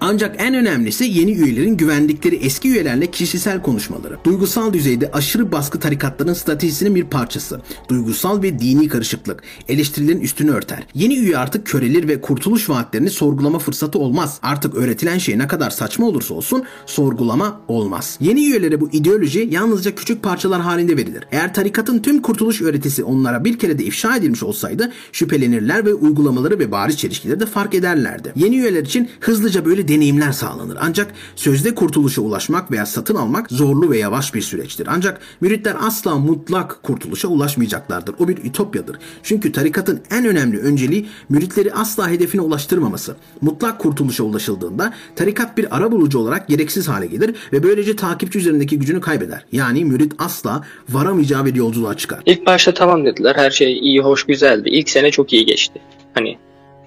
[0.08, 4.18] Ancak en önemlisi yeni üyelerin güvendikleri eski üyelerle kişisel konuşmaları.
[4.24, 7.62] Duygusal düzeyde aşırı baskı tarikatların stratejisinin bir parçası.
[7.89, 10.84] Duygusal ve dini karışıklık eleştirilerin üstünü örter.
[10.94, 14.39] Yeni üye artık körelir ve kurtuluş vaatlerini sorgulama fırsatı olmaz.
[14.41, 18.18] Artık öğretilen şey ne kadar saçma olursa olsun sorgulama olmaz.
[18.22, 21.24] Yeni üyelere bu ideoloji yalnızca küçük parçalar halinde verilir.
[21.32, 26.60] Eğer tarikatın tüm kurtuluş öğretisi onlara bir kere de ifşa edilmiş olsaydı şüphelenirler ve uygulamaları
[26.60, 28.34] ve bariz çelişkileri de fark ederlerdi.
[28.36, 30.77] Yeni üyeler için hızlıca böyle deneyimler sağlanır.
[30.81, 34.88] Ancak sözde kurtuluşa ulaşmak veya satın almak zorlu ve yavaş bir süreçtir.
[34.91, 38.15] Ancak müritler asla mutlak kurtuluşa ulaşmayacaklardır.
[38.19, 38.97] O bir ütopyadır.
[39.23, 43.15] Çünkü tarikatın en önemli önceliği müritleri asla hedefine ulaştırmaması.
[43.41, 48.79] Mutlak kurtuluşa ulaşıldığında tarikat bir ara bulucu olarak gereksiz hale gelir ve böylece takipçi üzerindeki
[48.79, 49.45] gücünü kaybeder.
[49.51, 52.21] Yani mürit asla varamayacağı bir yolculuğa çıkar.
[52.25, 53.36] İlk başta tamam dediler.
[53.36, 54.69] Her şey iyi, hoş, güzeldi.
[54.69, 55.81] İlk sene çok iyi geçti.
[56.13, 56.38] Hani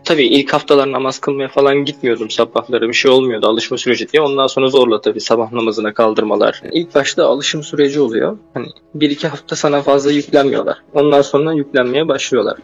[0.08, 2.88] tabii ilk haftalar namaz kılmaya falan gitmiyordum sabahları.
[2.88, 4.22] Bir şey olmuyordu alışma süreci diye.
[4.22, 6.62] Ondan sonra zorla tabii sabah namazına kaldırmalar.
[6.72, 8.38] İlk başta alışım süreci oluyor.
[8.54, 10.78] Hani bir iki hafta sana fazla yüklenmiyorlar.
[10.94, 12.56] Ondan sonra yüklenmeye başlıyorlar.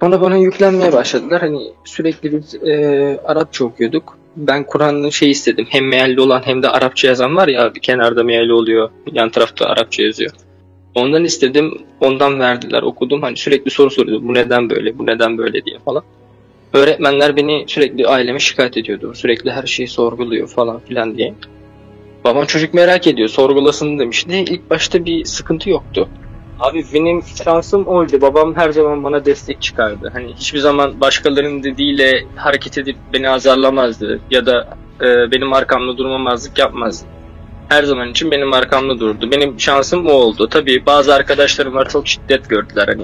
[0.00, 1.40] Sonra bana yüklenmeye başladılar.
[1.40, 4.18] Hani sürekli biz e, Arapça okuyorduk.
[4.36, 5.66] Ben Kur'an'ın şey istedim.
[5.68, 8.90] Hem mealli olan hem de Arapça yazan var ya bir kenarda mealli oluyor.
[9.12, 10.30] Yan tarafta Arapça yazıyor.
[10.94, 11.78] Ondan istedim.
[12.00, 12.82] Ondan verdiler.
[12.82, 13.22] Okudum.
[13.22, 14.28] Hani sürekli soru soruyordu.
[14.28, 14.98] Bu neden böyle?
[14.98, 16.02] Bu neden böyle diye falan.
[16.76, 19.14] Öğretmenler beni sürekli aileme şikayet ediyordu.
[19.14, 21.34] Sürekli her şeyi sorguluyor falan filan diye.
[22.24, 23.28] Babam çocuk merak ediyor.
[23.28, 24.44] Sorgulasın demişti.
[24.48, 26.08] İlk başta bir sıkıntı yoktu.
[26.60, 28.20] Abi benim şansım oydu.
[28.20, 30.10] Babam her zaman bana destek çıkardı.
[30.12, 34.20] Hani hiçbir zaman başkalarının dediğiyle hareket edip beni azarlamazdı.
[34.30, 37.06] Ya da e, benim arkamda durmamazlık yapmazdı.
[37.68, 39.30] Her zaman için benim arkamda durdu.
[39.30, 40.48] Benim şansım o oldu.
[40.48, 43.02] Tabii bazı arkadaşlarım var çok şiddet gördüler hani.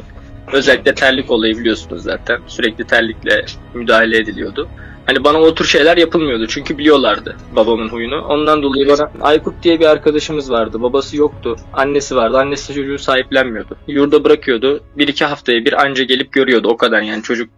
[0.52, 2.40] Özellikle terlik olayı biliyorsunuz zaten.
[2.46, 4.68] Sürekli terlikle müdahale ediliyordu.
[5.07, 8.20] Hani bana o tür şeyler yapılmıyordu çünkü biliyorlardı babamın huyunu.
[8.20, 10.83] Ondan dolayı bana Aykut diye bir arkadaşımız vardı.
[10.83, 11.57] Babası yoktu.
[11.72, 12.38] Annesi vardı.
[12.38, 13.76] Annesi çocuğu sahiplenmiyordu.
[13.88, 14.85] Yurda bırakıyordu.
[14.98, 16.68] Bir iki haftaya bir anca gelip görüyordu.
[16.68, 17.50] O kadar yani çocuk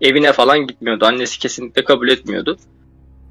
[0.00, 1.04] evine falan gitmiyordu.
[1.06, 2.56] Annesi kesinlikle kabul etmiyordu.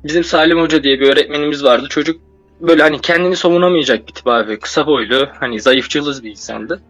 [0.03, 1.87] Bizim Salim Hoca diye bir öğretmenimiz vardı.
[1.89, 2.21] Çocuk
[2.61, 4.59] böyle hani kendini savunamayacak bir tip abi.
[4.59, 6.81] Kısa boylu, hani zayıf cılız bir insandı.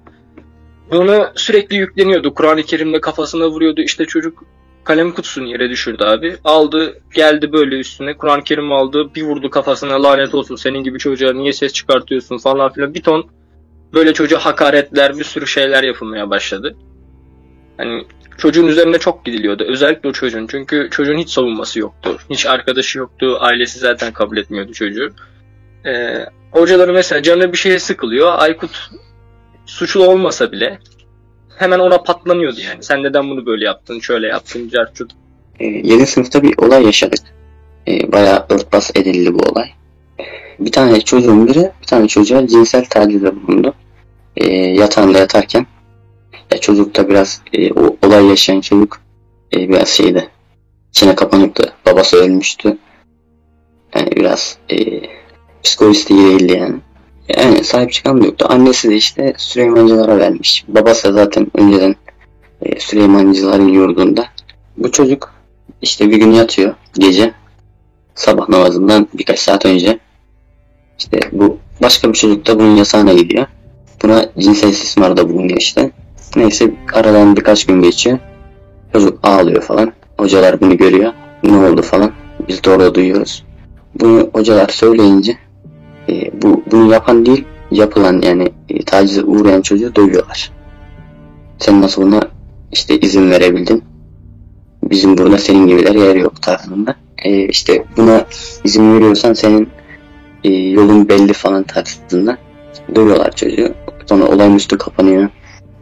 [0.91, 2.33] Bunu sürekli yükleniyordu.
[2.33, 3.81] Kur'an-ı Kerim'le kafasına vuruyordu.
[3.81, 4.43] İşte çocuk
[4.83, 6.37] kalem kutusunu yere düşürdü abi.
[6.43, 8.17] Aldı geldi böyle üstüne.
[8.17, 9.15] Kur'an-ı Kerim aldı.
[9.15, 10.55] Bir vurdu kafasına lanet olsun.
[10.55, 12.93] Senin gibi çocuğa niye ses çıkartıyorsun falan filan.
[12.93, 13.29] Bir ton
[13.93, 16.75] böyle çocuğa hakaretler bir sürü şeyler yapılmaya başladı.
[17.77, 18.05] Hani
[18.37, 19.65] çocuğun üzerine çok gidiliyordu.
[19.67, 20.47] Özellikle o çocuğun.
[20.47, 22.17] Çünkü çocuğun hiç savunması yoktu.
[22.29, 23.37] Hiç arkadaşı yoktu.
[23.39, 25.09] Ailesi zaten kabul etmiyordu çocuğu.
[25.85, 28.33] Ee, hocaları mesela canı bir şeye sıkılıyor.
[28.37, 28.89] Aykut
[29.65, 30.79] suçlu olmasa bile
[31.57, 32.83] hemen ona patlanıyordu yani.
[32.83, 35.11] Sen neden bunu böyle yaptın, şöyle yaptın, carçut.
[35.59, 37.19] E, 7 sınıfta bir olay yaşadık.
[37.87, 39.69] E, bayağı örtbas edildi bu olay.
[40.59, 43.73] Bir tane çocuğun biri bir tane çocuğa cinsel tacizde bulundu.
[44.37, 45.67] E, yatağında yatarken
[46.51, 49.01] ya çocuk da biraz e, o olay yaşayan çocuk
[49.55, 50.29] e, biraz şeydi.
[50.89, 51.73] içine kapanıktı.
[51.85, 52.77] Babası ölmüştü.
[53.95, 55.01] Yani biraz e,
[55.63, 56.75] psikolojisi değildi yani.
[57.29, 58.45] Yani sahip çıkan da yoktu.
[58.49, 60.65] Annesi de işte Süleymancılara vermiş.
[60.67, 61.95] Babası da zaten önceden
[62.61, 64.25] e, Süleymancıların yurdunda.
[64.77, 65.33] Bu çocuk
[65.81, 67.33] işte bir gün yatıyor gece.
[68.15, 69.99] Sabah namazından birkaç saat önce.
[70.99, 73.45] İşte bu başka bir çocuk da bunun yasağına gidiyor.
[74.03, 75.91] Buna cinsel istismarda bulunuyor işte.
[76.35, 78.19] Neyse aradan birkaç gün geçiyor.
[78.93, 79.93] Çocuk ağlıyor falan.
[80.17, 81.13] Hocalar bunu görüyor.
[81.43, 82.11] Ne oldu falan.
[82.47, 83.45] Biz de orada duyuyoruz.
[83.99, 85.37] Bunu hocalar söyleyince
[86.09, 90.51] e, bu bunu yapan değil yapılan yani e, tacize uğrayan çocuğu dövüyorlar.
[91.59, 92.21] Sen nasıl buna
[92.71, 93.83] işte izin verebildin?
[94.83, 96.95] Bizim burada senin gibiler yer yok tarzında.
[97.17, 98.25] E, işte buna
[98.63, 99.69] izin veriyorsan senin
[100.43, 102.37] e, yolun belli falan tarzında
[102.95, 103.73] dövüyorlar çocuğu.
[104.05, 105.29] Sonra olay üstü kapanıyor.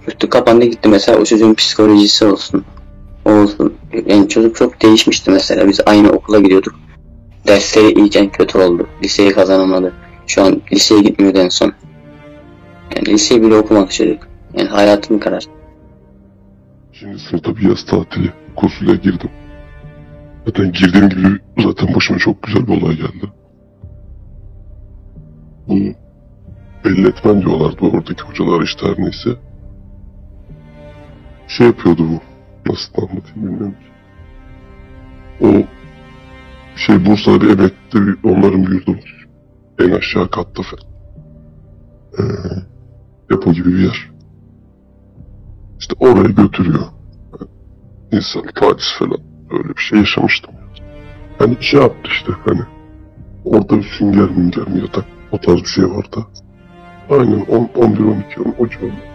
[0.08, 2.66] Üstü kapandı gitti mesela o çocuğun psikolojisi olsun.
[3.26, 3.74] Olsun.
[4.06, 5.68] Yani çocuk çok değişmişti mesela.
[5.70, 6.76] Biz aynı okula gidiyorduk.
[7.48, 8.88] Dersleri iyiken kötü oldu.
[9.04, 9.94] Liseyi kazanamadı.
[10.28, 11.74] Şu an liseye gitmiyordu en son.
[12.96, 14.28] Yani liseyi bile okumadı çocuk.
[14.58, 15.44] Yani hayatım karar.
[16.94, 19.30] Şimdi sınıfta bir yaz tatili kursuyla girdim.
[20.46, 23.32] Zaten girdiğim gibi zaten başıma çok güzel bir olay geldi.
[25.68, 25.76] Bu
[26.86, 29.30] belli etmen diyorlardı oradaki hocalar işte her neyse.
[31.48, 32.22] Şey yapıyordu bu.
[32.72, 33.88] Nasıl anlatayım bilmiyorum ki.
[35.42, 35.64] O
[36.76, 39.23] şey Bursa'da bir emekli onların bir yurdu var.
[39.80, 40.64] En aşağı katta.
[42.20, 42.24] Ee,
[43.30, 44.12] depo gibi bir yer.
[45.80, 46.84] İşte oraya götürüyor.
[47.32, 47.50] Yani
[48.12, 49.20] insan taciz falan
[49.52, 50.54] öyle bir şey yaşamıştım.
[51.40, 52.62] Hani şey yaptı işte hani.
[53.46, 56.26] Orada bir sünger minger mi yatak o tarz bir şey vardı.
[57.10, 59.14] Aynen 10, 11 12 o civarında.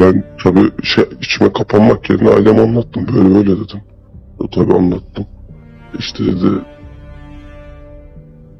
[0.00, 3.06] Ben tabii şey, içime kapanmak yerine aileme anlattım.
[3.14, 3.80] Böyle böyle dedim.
[4.38, 5.26] O tabii anlattım.
[5.98, 6.46] İşte dedi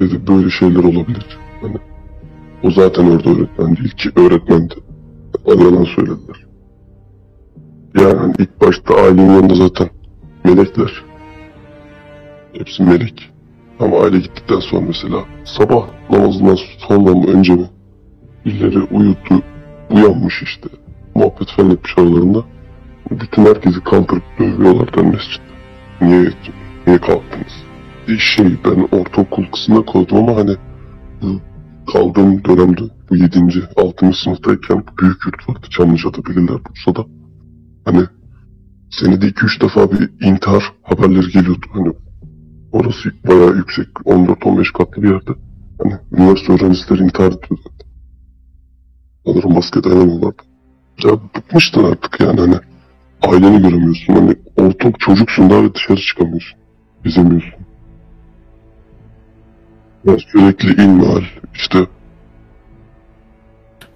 [0.00, 1.38] dedi böyle şeyler olabilir.
[1.60, 1.76] Hani
[2.62, 4.74] o zaten orada öğretmen değil ki öğretmendi.
[5.46, 6.46] Bana yalan söylediler.
[8.00, 9.88] Yani ilk başta ailenin yanında zaten
[10.44, 11.04] melekler.
[12.52, 13.30] Hepsi melek.
[13.80, 17.66] Ama aile gittikten sonra mesela sabah namazından sonra mı önce mi
[18.44, 19.42] birileri uyuttu,
[19.90, 20.68] uyanmış işte.
[21.14, 22.44] Muhabbet falan etmiş aralarında.
[23.10, 25.44] Bütün herkesi kaldırıp dövüyorlardı mescitte.
[26.00, 26.30] Niye,
[26.86, 27.65] niye kalktınız?
[28.08, 30.56] Bir şey ben ortaokul kısmında kaldım ama hani
[31.92, 33.38] kaldığım dönemde bu 7.
[33.76, 34.12] 6.
[34.12, 37.06] sınıftayken büyük yurt vardı Çamlıca'da bilirler Bursa'da.
[37.84, 38.06] Hani
[38.90, 41.66] senede 2-3 defa bir intihar haberleri geliyordu.
[41.72, 41.92] Hani
[42.72, 45.30] orası bayağı yüksek 14-15 katlı bir yerde.
[45.82, 47.70] Hani üniversite öğrencileri intihar ediyordu.
[49.26, 50.42] Sanırım maske dayanamıyorlardı.
[51.04, 52.56] Ya bıkmıştın artık yani hani
[53.22, 54.14] aileni göremiyorsun.
[54.14, 56.58] Hani ortak çocuksun daha ve dışarı çıkamıyorsun.
[57.04, 57.55] Gezemiyorsun.
[60.06, 61.22] Ya sürekli ilmihal
[61.54, 61.78] işte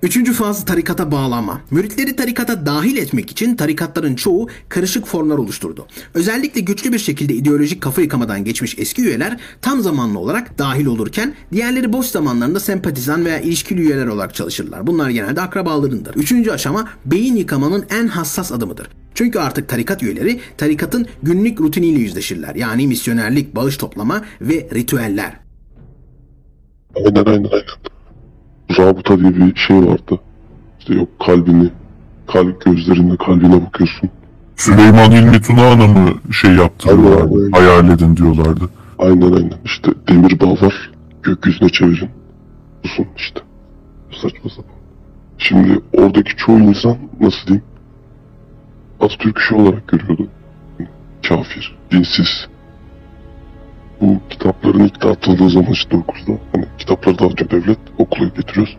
[0.02, 1.60] Üçüncü faz tarikata bağlanma.
[1.70, 5.86] Müritleri tarikata dahil etmek için tarikatların çoğu karışık formlar oluşturdu.
[6.14, 11.34] Özellikle güçlü bir şekilde ideolojik kafa yıkamadan geçmiş eski üyeler tam zamanlı olarak dahil olurken
[11.52, 14.86] diğerleri boş zamanlarında sempatizan veya ilişkili üyeler olarak çalışırlar.
[14.86, 16.14] Bunlar genelde akrabalarındır.
[16.14, 18.88] Üçüncü aşama beyin yıkamanın en hassas adımıdır.
[19.14, 22.54] Çünkü artık tarikat üyeleri tarikatın günlük rutiniyle yüzleşirler.
[22.54, 25.49] Yani misyonerlik, bağış toplama ve ritüeller.
[26.96, 27.64] Aynen aynen aynen.
[28.78, 30.20] Rabıta diye bir şey vardı.
[30.80, 31.70] İşte yok kalbini,
[32.26, 34.10] kalp gözlerinde kalbine bakıyorsun.
[34.56, 37.34] Süleyman Hilmi Tuna Hanım'ı şey yaptırıyorlardı.
[37.34, 37.52] Aynen, aynen.
[37.52, 38.64] Hayal edin diyorlardı.
[38.98, 39.52] Aynen aynen.
[39.64, 40.90] İşte demir bağ var.
[41.22, 42.10] Gökyüzüne çevirin.
[42.82, 43.40] Susun işte.
[44.22, 44.74] Saçma sapan.
[45.38, 47.64] Şimdi oradaki çoğu insan nasıl diyeyim?
[49.00, 50.28] Atatürk işi olarak görüyordu.
[51.28, 52.48] Kafir, dinsiz.
[54.00, 56.38] Bu kitapların ilk dağıtıldığı zaman işte okulda.
[56.52, 57.78] Hani kitapları dağıtıyor devlet.
[57.98, 58.76] Okula getiriyoruz.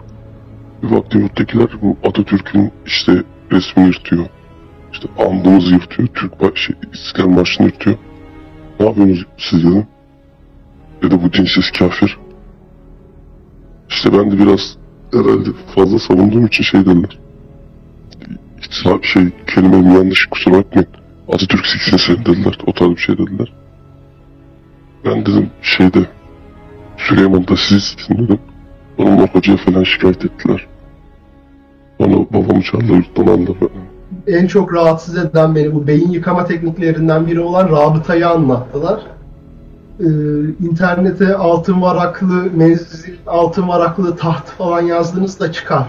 [0.84, 4.26] Bir baktı yurttakiler bu Atatürk'ün işte resmini yırtıyor.
[4.94, 6.08] İşte andımızı yırtıyor.
[6.08, 7.98] Türk baş, şey, İstiklal Marşı'nı yırtıyor.
[8.80, 9.88] Ne yapıyorsunuz siz dedim.
[11.04, 12.18] Dedi bu dinsiz kafir.
[13.90, 14.78] İşte ben de biraz
[15.14, 17.20] herhalde fazla savunduğum için şey dediler.
[18.70, 19.24] İslam şey
[19.56, 20.90] kelimem yanlış kusura bakmayın.
[21.28, 22.58] Atatürk siksin seni dediler.
[22.66, 23.54] O tarz bir şey dediler.
[25.06, 26.00] Ben dedim şeyde
[26.98, 28.40] Süleyman'da siz siksin dedim.
[28.98, 30.68] Onunla hocaya falan şikayet ettiler.
[32.00, 33.72] Bana babamı çağırdılar yurttan aldı falan.
[34.28, 39.02] en çok rahatsız eden beni bu beyin yıkama tekniklerinden biri olan rabıtayı anlattılar.
[40.00, 40.06] Ee,
[40.60, 45.86] internete altın varaklı menzil, altın varaklı taht falan yazdığınızda çıkar.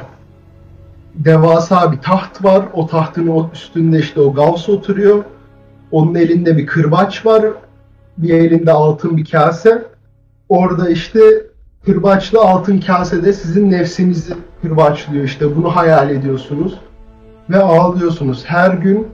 [1.14, 2.64] Devasa bir taht var.
[2.72, 5.24] O tahtın üstünde işte o Gauss oturuyor.
[5.90, 7.44] Onun elinde bir kırbaç var.
[8.18, 9.84] Bir elinde altın bir kase.
[10.48, 11.20] Orada işte
[11.84, 15.56] kırbaçlı altın kasede sizin nefsinizi kırbaçlıyor işte.
[15.56, 16.78] Bunu hayal ediyorsunuz
[17.50, 18.44] ve ağlıyorsunuz.
[18.44, 19.08] Her gün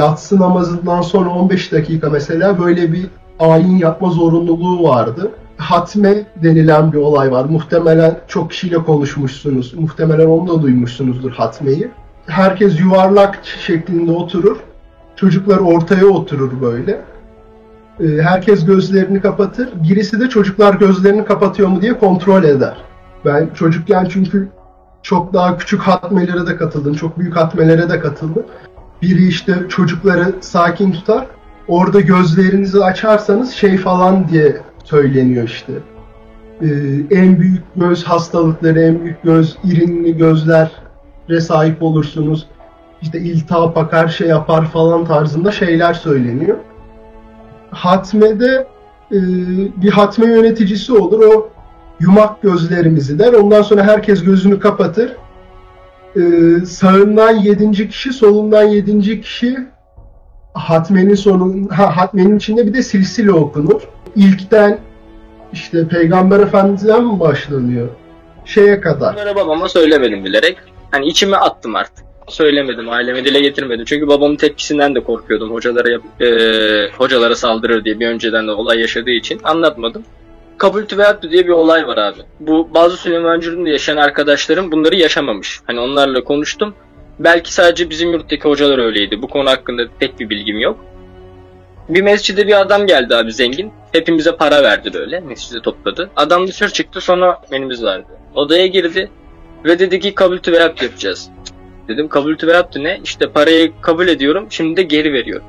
[0.00, 3.06] yatsı namazından sonra 15 dakika mesela böyle bir
[3.38, 5.30] ayin yapma zorunluluğu vardı.
[5.56, 7.44] Hatme denilen bir olay var.
[7.44, 9.74] Muhtemelen çok kişiyle konuşmuşsunuz.
[9.74, 11.90] Muhtemelen onu da duymuşsunuzdur hatmeyi.
[12.26, 14.56] Herkes yuvarlak şeklinde oturur.
[15.16, 17.00] Çocuklar ortaya oturur böyle.
[18.00, 19.68] Ee, Herkes gözlerini kapatır.
[19.74, 22.76] Birisi de çocuklar gözlerini kapatıyor mu diye kontrol eder.
[23.24, 24.48] Ben çocukken çünkü
[25.02, 26.94] çok daha küçük hatmelere de katıldım.
[26.94, 28.42] Çok büyük hatmelere de katıldım.
[29.02, 31.26] Biri işte çocukları sakin tutar.
[31.68, 35.72] Orada gözlerinizi açarsanız şey falan diye söyleniyor işte.
[36.62, 36.66] Ee,
[37.10, 42.46] en büyük göz hastalıkları, en büyük göz, irinli gözlere sahip olursunuz.
[43.02, 46.56] İşte iltihap akar, şey yapar falan tarzında şeyler söyleniyor.
[47.70, 48.66] Hatmede
[49.12, 49.18] e,
[49.82, 51.26] bir hatme yöneticisi olur.
[51.26, 51.50] O
[52.00, 53.32] yumak gözlerimizi der.
[53.32, 55.16] Ondan sonra herkes gözünü kapatır.
[56.16, 56.20] Ee,
[56.66, 59.56] sağından yedinci kişi, solundan yedinci kişi
[60.54, 63.82] hatmenin sonun ha, hatmenin içinde bir de silsile okunur.
[64.16, 64.78] İlkten
[65.52, 67.88] işte Peygamber Efendimiz'den mi başlanıyor?
[68.44, 69.14] Şeye kadar.
[69.14, 70.56] Bunları babama söylemedim bilerek.
[70.90, 72.04] Hani içime attım artık.
[72.28, 73.84] Söylemedim, aileme dile getirmedim.
[73.84, 75.50] Çünkü babamın tepkisinden de korkuyordum.
[75.50, 80.04] Hocalara yap- eee, hocalara saldırır diye bir önceden de olay yaşadığı için anlatmadım.
[80.58, 82.18] Kabultü ve hattı diye bir olay var abi.
[82.40, 85.60] Bu bazı Süleymancı'nda yaşayan arkadaşlarım bunları yaşamamış.
[85.66, 86.74] Hani onlarla konuştum.
[87.18, 89.22] Belki sadece bizim yurttaki hocalar öyleydi.
[89.22, 90.84] Bu konu hakkında pek bir bilgim yok.
[91.88, 93.72] Bir mescide bir adam geldi abi zengin.
[93.92, 95.20] Hepimize para verdi böyle.
[95.20, 96.10] Mescide topladı.
[96.16, 98.06] Adam dışarı çıktı sonra menümüz vardı.
[98.34, 99.10] Odaya girdi
[99.64, 101.30] ve dedi ki kabul tüveyap yapacağız.
[101.88, 103.00] Dedim kabul tüveyap ne?
[103.04, 105.40] İşte parayı kabul ediyorum şimdi de geri veriyor.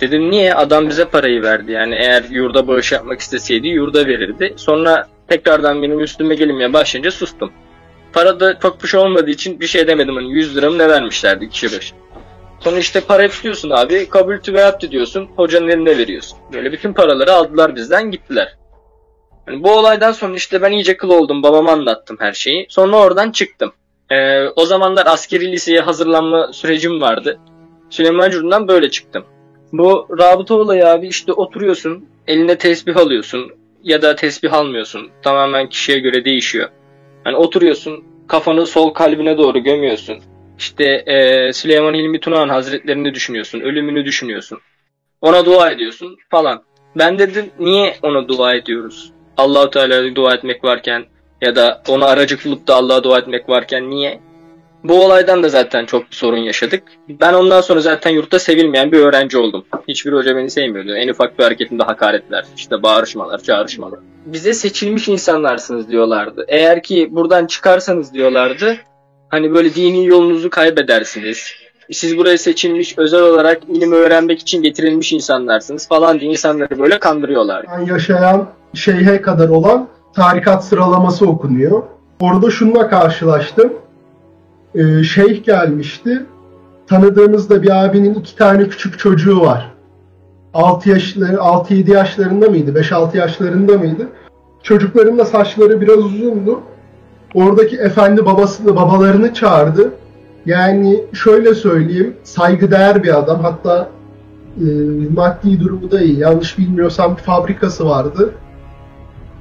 [0.00, 0.54] Dedim niye?
[0.54, 1.72] Adam bize parayı verdi.
[1.72, 4.54] Yani eğer yurda bağış yapmak isteseydi yurda verirdi.
[4.56, 7.52] Sonra tekrardan benim üstüme gelinmeye başlayınca sustum.
[8.12, 10.14] Para da çok bir şey olmadığı için bir şey demedim.
[10.14, 11.94] Hani 100 lira ne vermişlerdi kişi başı.
[12.60, 14.08] Sonra işte para tutuyorsun abi.
[14.08, 15.28] Kabul tüveyat diyorsun.
[15.36, 16.38] Hocanın eline veriyorsun.
[16.52, 18.56] Böyle bütün paraları aldılar bizden gittiler.
[19.48, 21.42] Yani bu olaydan sonra işte ben iyice kıl oldum.
[21.42, 22.66] Babama anlattım her şeyi.
[22.68, 23.72] Sonra oradan çıktım.
[24.10, 27.38] Ee, o zamanlar askeri liseye hazırlanma sürecim vardı.
[27.90, 29.24] Süleyman Cur'dan böyle çıktım.
[29.72, 32.08] Bu rabıta olayı abi işte oturuyorsun.
[32.26, 33.52] Eline tesbih alıyorsun.
[33.82, 35.10] Ya da tesbih almıyorsun.
[35.22, 36.68] Tamamen kişiye göre değişiyor.
[37.24, 38.04] Hani oturuyorsun.
[38.28, 40.18] Kafanı sol kalbine doğru gömüyorsun.
[40.58, 43.60] İşte e, Süleyman Hilmi Tunağan Hazretlerini düşünüyorsun.
[43.60, 44.58] Ölümünü düşünüyorsun.
[45.20, 46.62] Ona dua ediyorsun falan.
[46.96, 49.12] Ben dedim niye ona dua ediyoruz?
[49.36, 51.04] Allahu Teala'ya dua etmek varken
[51.40, 54.20] ya da ona aracı kılıp da Allah'a dua etmek varken niye?
[54.84, 56.82] Bu olaydan da zaten çok sorun yaşadık.
[57.08, 59.64] Ben ondan sonra zaten yurtta sevilmeyen bir öğrenci oldum.
[59.88, 60.94] Hiçbir hoca beni sevmiyordu.
[60.94, 63.98] En ufak bir hareketimde hakaretler, işte bağırışmalar, çağrışmalar.
[64.26, 66.44] Bize seçilmiş insanlarsınız diyorlardı.
[66.48, 68.76] Eğer ki buradan çıkarsanız diyorlardı,
[69.28, 71.52] hani böyle dini yolunuzu kaybedersiniz.
[71.92, 77.66] Siz buraya seçilmiş özel olarak ilim öğrenmek için getirilmiş insanlarsınız falan diye insanları böyle kandırıyorlar.
[77.86, 81.82] Yaşayan şeyhe kadar olan tarikat sıralaması okunuyor.
[82.20, 83.72] Orada şununla karşılaştım.
[84.74, 86.26] Ee, şeyh gelmişti.
[86.86, 89.74] Tanıdığımızda bir abinin iki tane küçük çocuğu var.
[90.54, 92.80] 6 yaşları 6-7 yaşlarında mıydı?
[92.80, 94.08] 5-6 yaşlarında mıydı?
[94.62, 96.60] Çocukların da saçları biraz uzundu.
[97.34, 99.92] Oradaki efendi babasını, babalarını çağırdı.
[100.46, 103.40] Yani şöyle söyleyeyim, saygıdeğer bir adam.
[103.40, 103.88] Hatta
[104.60, 104.64] e,
[105.14, 106.18] maddi durumu da iyi.
[106.18, 108.34] Yanlış bilmiyorsam bir fabrikası vardı.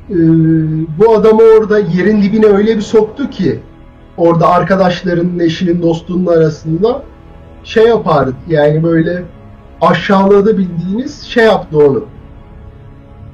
[0.10, 0.16] E,
[1.00, 3.60] bu adamı orada yerin dibine öyle bir soktu ki
[4.18, 7.04] orada arkadaşlarının, eşinin, dostunun arasında
[7.64, 8.36] şey yapardı.
[8.48, 9.24] Yani böyle
[9.82, 12.06] aşağıladı bildiğiniz şey yaptı onu.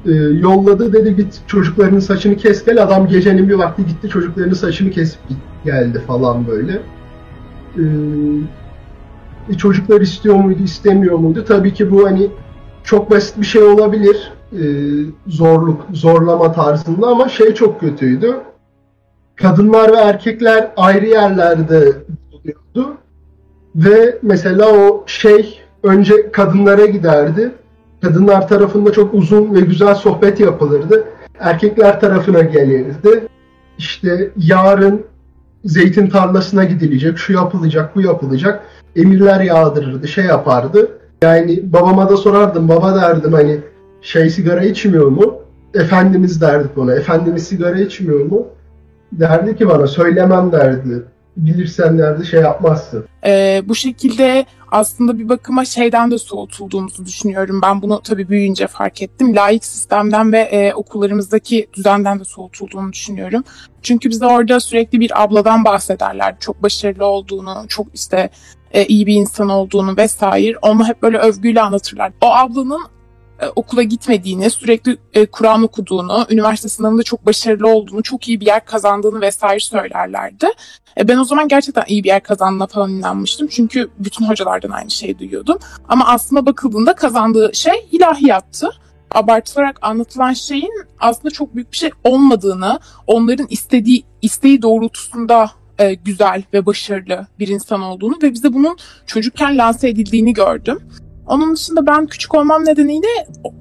[0.05, 2.83] E, yolladı dedi git çocuklarının saçını kes gel.
[2.83, 5.19] Adam gecenin bir vakti gitti çocuklarının saçını kesip
[5.65, 6.81] geldi falan böyle.
[9.49, 11.45] E, çocuklar istiyor muydu, istemiyor muydu?
[11.47, 12.27] Tabii ki bu hani
[12.83, 14.31] çok basit bir şey olabilir.
[14.53, 14.63] E,
[15.27, 18.35] zorluk, zorlama tarzında ama şey çok kötüydü.
[19.35, 21.93] Kadınlar ve erkekler ayrı yerlerde
[22.31, 22.97] bulunuyordu.
[23.75, 27.51] Ve mesela o şey önce kadınlara giderdi.
[28.01, 31.03] Kadınlar tarafında çok uzun ve güzel sohbet yapılırdı.
[31.39, 33.27] Erkekler tarafına gelirdi.
[33.77, 35.05] İşte yarın
[35.65, 38.63] zeytin tarlasına gidilecek, şu yapılacak, bu yapılacak.
[38.95, 40.91] Emirler yağdırırdı, şey yapardı.
[41.21, 43.59] Yani babama da sorardım, baba derdim hani
[44.01, 45.39] şey sigara içmiyor mu?
[45.73, 48.47] Efendimiz derdik ona, Efendimiz sigara içmiyor mu?
[49.11, 51.03] Derdi ki bana söylemem derdi.
[51.37, 53.05] Bilirsen derdi şey yapmazsın.
[53.25, 57.59] Ee, bu şekilde aslında bir bakıma şeyden de soğutulduğumuzu düşünüyorum.
[57.63, 59.35] Ben bunu tabii büyüyünce fark ettim.
[59.35, 63.43] Laik sistemden ve e, okullarımızdaki düzenden de soğutulduğunu düşünüyorum.
[63.81, 66.35] Çünkü bize orada sürekli bir abladan bahsederler.
[66.39, 68.29] Çok başarılı olduğunu, çok işte
[68.71, 70.57] e, iyi bir insan olduğunu vesaire.
[70.61, 72.11] Onu hep böyle övgüyle anlatırlar.
[72.21, 72.81] O ablanın
[73.41, 78.45] e, okula gitmediğini, sürekli e, Kur'an okuduğunu, üniversite sınavında çok başarılı olduğunu, çok iyi bir
[78.45, 80.47] yer kazandığını vesaire söylerlerdi.
[80.97, 83.47] E, ben o zaman gerçekten iyi bir yer kazandığına falan inanmıştım.
[83.47, 85.57] Çünkü bütün hocalardan aynı şeyi duyuyordum.
[85.87, 88.69] Ama aslında bakıldığında kazandığı şey ilahiyattı.
[89.11, 96.43] Abartılarak anlatılan şeyin aslında çok büyük bir şey olmadığını, onların istediği isteği doğrultusunda e, güzel
[96.53, 100.79] ve başarılı bir insan olduğunu ve bize bunun çocukken lanse edildiğini gördüm.
[101.29, 103.07] Onun dışında ben küçük olmam nedeniyle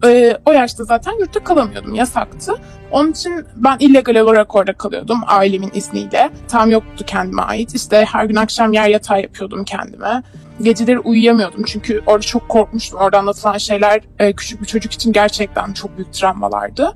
[0.04, 1.94] e, o yaşta zaten yurtta kalamıyordum.
[1.94, 2.52] Yasaktı.
[2.90, 6.31] Onun için ben illegal olarak orada kalıyordum ailemin izniyle.
[6.48, 7.74] Tam yoktu kendime ait.
[7.74, 10.22] İşte her gün akşam yer yatağı yapıyordum kendime.
[10.62, 12.98] Geceleri uyuyamıyordum çünkü orada çok korkmuştum.
[13.00, 16.95] Orada anlatılan şeyler e, küçük bir çocuk için gerçekten çok büyük travmalardı.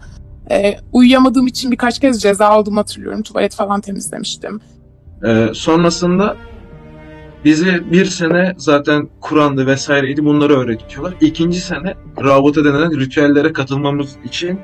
[0.51, 3.23] E, uyuyamadığım için birkaç kez ceza aldım hatırlıyorum.
[3.23, 4.61] Tuvalet falan temizlemiştim.
[5.27, 6.37] Ee, sonrasında
[7.45, 11.15] bize bir sene zaten Kur'an'dı vesaireydi bunları öğretiyorlar.
[11.21, 14.61] İkinci sene rabıta denilen ritüellere katılmamız için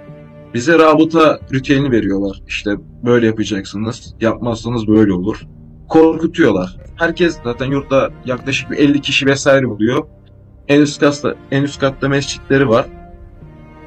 [0.54, 2.42] bize rabıta ritüelini veriyorlar.
[2.46, 2.70] İşte
[3.04, 5.42] böyle yapacaksınız, yapmazsanız böyle olur.
[5.88, 6.76] Korkutuyorlar.
[6.96, 10.06] Herkes zaten yurtta yaklaşık bir 50 kişi vesaire buluyor.
[10.68, 12.86] En üst katta, en üst katta mescitleri var.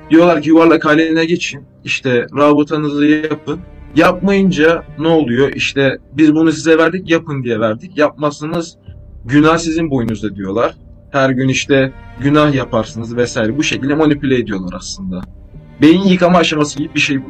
[0.10, 1.66] Diyorlar ki yuvarlak haline geçin.
[1.84, 3.60] İşte rabıtanızı yapın.
[3.96, 5.54] Yapmayınca ne oluyor?
[5.54, 7.98] İşte biz bunu size verdik yapın diye verdik.
[7.98, 8.78] Yapmazsanız
[9.26, 10.76] günah sizin boynunuzda diyorlar.
[11.11, 13.57] Her gün işte günah yaparsınız vesaire.
[13.57, 15.22] Bu şekilde manipüle ediyorlar aslında.
[15.82, 17.30] Beyin yıkama aşaması gibi bir şey bu.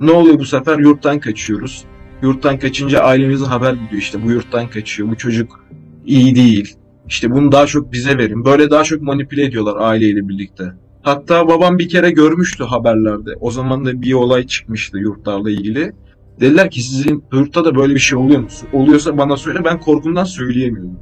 [0.00, 0.78] Ne oluyor bu sefer?
[0.78, 1.84] Yurttan kaçıyoruz.
[2.22, 5.64] Yurttan kaçınca ailemize haber gidiyor işte bu yurttan kaçıyor, bu çocuk
[6.06, 6.76] iyi değil.
[7.06, 8.44] İşte bunu daha çok bize verin.
[8.44, 10.64] Böyle daha çok manipüle ediyorlar aileyle birlikte.
[11.02, 13.30] Hatta babam bir kere görmüştü haberlerde.
[13.40, 15.92] O zaman da bir olay çıkmıştı yurtlarla ilgili.
[16.40, 18.48] Dediler ki sizin yurtta da böyle bir şey oluyor mu?
[18.72, 20.98] Oluyorsa bana söyle ben korkumdan söyleyemiyorum.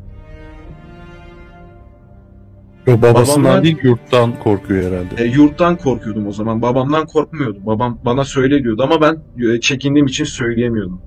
[2.87, 5.25] Yo, babasından Babamlar- değil yurttan korkuyor herhalde.
[5.25, 6.63] E, yurttan korkuyordum o zaman.
[6.63, 7.67] Babamdan korkmuyordum.
[7.67, 11.01] Babam bana söyle diyordu ama ben e, çekindiğim için söyleyemiyordum.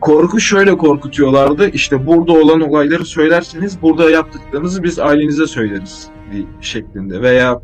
[0.00, 1.68] Korku şöyle korkutuyorlardı.
[1.68, 6.08] İşte burada olan olayları söylerseniz burada yaptıklarınızı biz ailenize söyleriz
[6.60, 7.22] şeklinde.
[7.22, 7.60] Veya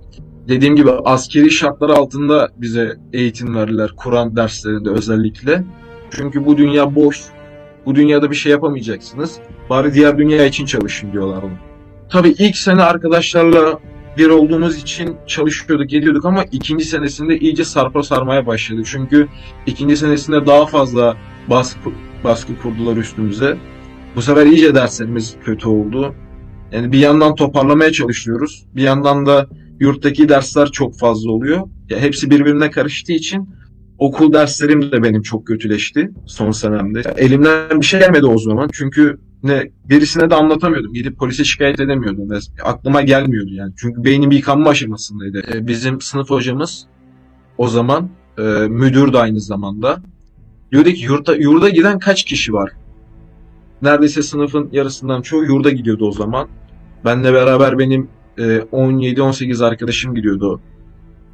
[0.48, 3.90] dediğim gibi askeri şartlar altında bize eğitim verirler.
[3.96, 5.64] Kur'an derslerinde özellikle.
[6.10, 7.20] Çünkü bu dünya boş.
[7.86, 9.38] Bu dünyada bir şey yapamayacaksınız.
[9.70, 11.50] Bari diğer dünya için çalışın diyorlardı.
[12.10, 13.78] Tabii ilk sene arkadaşlarla
[14.18, 18.82] bir olduğumuz için çalışıyorduk, ediyorduk ama ikinci senesinde iyice sarpa sarmaya başladı.
[18.84, 19.28] Çünkü
[19.66, 21.16] ikinci senesinde daha fazla
[21.50, 21.90] baskı,
[22.24, 23.56] baskı kurdular üstümüze.
[24.16, 26.14] Bu sefer iyice derslerimiz kötü oldu.
[26.72, 28.64] Yani bir yandan toparlamaya çalışıyoruz.
[28.76, 29.46] Bir yandan da
[29.80, 31.68] yurttaki dersler çok fazla oluyor.
[31.88, 33.48] Ya hepsi birbirine karıştığı için
[33.98, 37.02] okul derslerim de benim çok kötüleşti son senemde.
[37.16, 38.68] Elimden bir şey gelmedi o zaman.
[38.72, 40.92] Çünkü ne birisine de anlatamıyordum.
[40.92, 42.28] Gidip polise şikayet edemiyordum.
[42.64, 43.72] Aklıma gelmiyordu yani.
[43.76, 45.42] Çünkü beynim yıkanma aşamasındaydı.
[45.54, 46.86] Ee, Bizim sınıf hocamız
[47.58, 48.08] o zaman
[48.38, 50.02] e, müdür de aynı zamanda.
[50.72, 52.70] Diyordu ki yurda, yurda giden kaç kişi var?
[53.82, 56.48] Neredeyse sınıfın yarısından çoğu yurda gidiyordu o zaman.
[57.04, 58.08] Benle beraber benim
[58.38, 60.60] e, 17-18 arkadaşım gidiyordu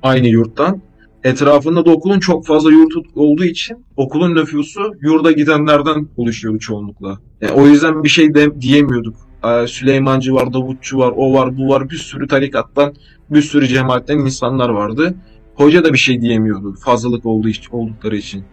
[0.02, 0.82] aynı yurttan.
[1.24, 7.18] Etrafında da okulun çok fazla yurt olduğu için okulun nüfusu yurda gidenlerden oluşuyordu çoğunlukla.
[7.40, 9.16] Yani o yüzden bir şey de diyemiyorduk.
[9.42, 11.90] Aa, Süleymancı var, Davutçu var, o var, bu var.
[11.90, 12.94] Bir sürü tarikattan,
[13.30, 15.14] bir sürü cemaatten insanlar vardı.
[15.54, 18.44] Hoca da bir şey diyemiyordu fazlalık olduğu için, oldukları için.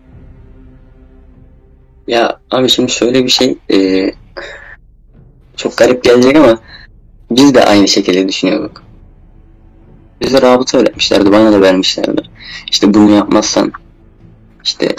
[2.07, 4.15] Ya abi şimdi şöyle bir şey eee,
[5.55, 6.59] çok garip gelecek ama
[7.31, 8.83] biz de aynı şekilde düşünüyorduk.
[10.21, 12.20] Bize rabıta öğretmişlerdi, bana da vermişlerdi.
[12.71, 13.71] İşte bunu yapmazsan
[14.63, 14.95] işte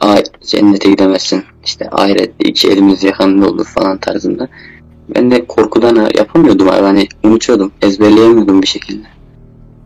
[0.00, 1.44] ay cennete gidemezsin.
[1.64, 4.48] İşte ahirette iki elimiz yakanda olur falan tarzında.
[5.14, 6.82] Ben de korkudan yapamıyordum abi.
[6.82, 9.06] Hani unutuyordum, ezberleyemiyordum bir şekilde.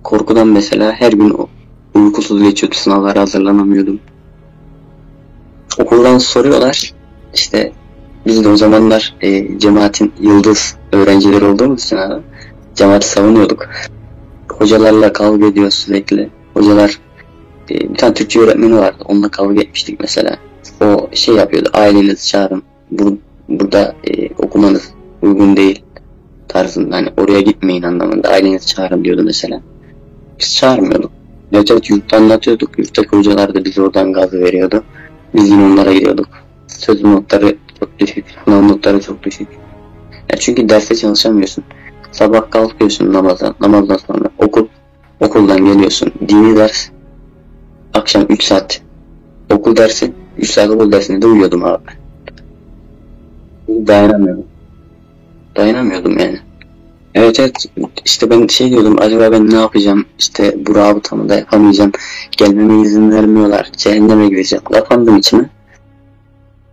[0.04, 1.36] Korkudan mesela her gün
[1.94, 4.00] uykusuz geçiyordu, sınavlara hazırlanamıyordum
[5.78, 6.92] okuldan soruyorlar.
[7.34, 7.72] İşte
[8.26, 12.22] biz de o zamanlar e, cemaatin yıldız öğrencileri olduğumuz için abi,
[12.74, 13.68] cemaati savunuyorduk.
[14.48, 16.30] Hocalarla kavga ediyoruz sürekli.
[16.54, 16.98] Hocalar
[17.70, 19.04] e, bir tane Türkçe öğretmeni vardı.
[19.08, 20.36] Onunla kavga etmiştik mesela.
[20.80, 21.70] O şey yapıyordu.
[21.72, 22.62] Ailenizi çağırın.
[22.90, 23.16] Bur
[23.48, 24.90] burada e, okumanız
[25.22, 25.82] uygun değil
[26.48, 26.96] tarzında.
[26.96, 28.28] Hani oraya gitmeyin anlamında.
[28.28, 29.60] Ailenizi çağırın diyordu mesela.
[30.40, 31.10] Biz çağırmıyorduk.
[31.52, 32.78] Evet evet yurtta anlatıyorduk.
[32.78, 34.84] Yurttaki hocalar da bize oradan gaz veriyordu.
[35.34, 36.28] Biz yine onlara gidiyorduk.
[36.66, 39.48] Söz notları çok düşük, sınav notları çok düşük.
[40.30, 41.64] Ya çünkü derste çalışamıyorsun.
[42.12, 44.66] Sabah kalkıyorsun namazdan, namazdan sonra okul,
[45.22, 46.88] okuldan geliyorsun, dini ders,
[47.94, 48.80] akşam 3 saat.
[49.50, 51.90] Okul dersi, 3 saat okul dersinde de uyuyordum abi.
[53.68, 54.44] Dayanamıyordum.
[55.56, 56.38] Dayanamıyordum yani.
[57.14, 57.66] Evet evet.
[58.04, 58.96] İşte ben şey diyordum.
[59.00, 60.04] Acaba ben ne yapacağım?
[60.18, 61.92] İşte bu rabıtamı da yapamayacağım.
[62.36, 63.70] Gelmeme izin vermiyorlar.
[63.76, 65.50] Cehenneme gideceğim kapandım içime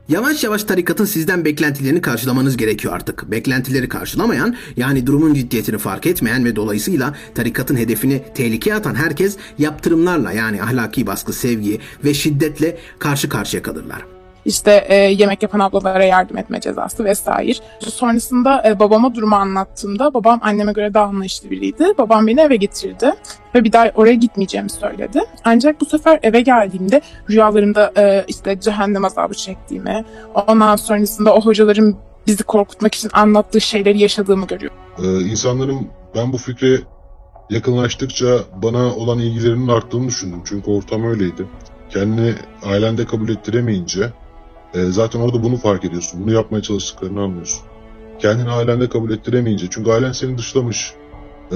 [0.09, 3.31] Yavaş yavaş tarikatın sizden beklentilerini karşılamanız gerekiyor artık.
[3.31, 10.31] Beklentileri karşılamayan, yani durumun ciddiyetini fark etmeyen ve dolayısıyla tarikatın hedefini tehlikeye atan herkes yaptırımlarla
[10.31, 14.18] yani ahlaki baskı, sevgi ve şiddetle karşı karşıya kalırlar.
[14.45, 17.59] İşte e, yemek yapan ablalara yardım etme cezası vesaire.
[17.79, 21.85] Sonrasında e, babama durumu anlattığımda babam anneme göre daha anlayışlı biriydi.
[21.97, 23.11] Babam beni eve getirdi
[23.55, 25.21] ve bir daha oraya gitmeyeceğimi söyledi.
[25.43, 30.05] Ancak bu sefer eve geldiğimde rüyalarımda e, işte cehennem azabı çektiğimi,
[30.47, 31.95] ondan sonrasında o hocaların
[32.27, 34.77] bizi korkutmak için anlattığı şeyleri yaşadığımı görüyorum.
[35.03, 36.79] Ee, insanların ben bu fikre
[37.49, 40.41] yakınlaştıkça bana olan ilgilerinin arttığını düşündüm.
[40.45, 41.45] Çünkü ortam öyleydi.
[41.89, 42.33] Kendini
[42.63, 44.13] ailende kabul ettiremeyince
[44.73, 46.23] e, zaten orada bunu fark ediyorsun.
[46.23, 47.61] Bunu yapmaya çalıştıklarını anlıyorsun.
[48.19, 50.93] Kendini ailende kabul ettiremeyince çünkü ailen seni dışlamış.
[51.51, 51.55] E,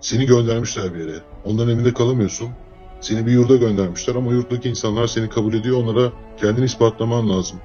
[0.00, 1.18] seni göndermişler bir yere.
[1.44, 2.48] Onların evinde kalamıyorsun.
[3.00, 5.82] Seni bir yurda göndermişler ama yurttaki insanlar seni kabul ediyor.
[5.82, 7.60] Onlara kendini ispatlaman lazım.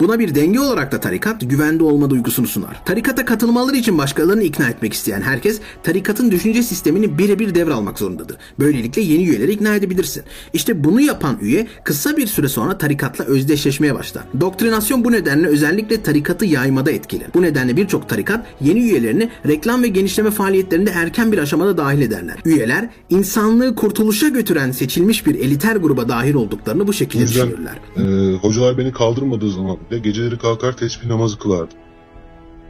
[0.00, 2.82] Buna bir denge olarak da tarikat güvende olma duygusunu sunar.
[2.84, 8.36] Tarikata katılmaları için başkalarını ikna etmek isteyen herkes tarikatın düşünce sistemini birebir devralmak zorundadır.
[8.58, 10.22] Böylelikle yeni üyeleri ikna edebilirsin.
[10.52, 14.22] İşte bunu yapan üye kısa bir süre sonra tarikatla özdeşleşmeye başlar.
[14.40, 17.24] Doktrinasyon bu nedenle özellikle tarikatı yaymada etkili.
[17.34, 22.36] Bu nedenle birçok tarikat yeni üyelerini reklam ve genişleme faaliyetlerinde erken bir aşamada dahil ederler.
[22.44, 27.78] Üyeler insanlığı kurtuluşa götüren seçilmiş bir eliter gruba dahil olduklarını bu şekilde yüzden düşünürler.
[27.96, 31.78] e, hocalar beni kaldırmadığı zaman bile geceleri kalkar tesbih namazı kılardım.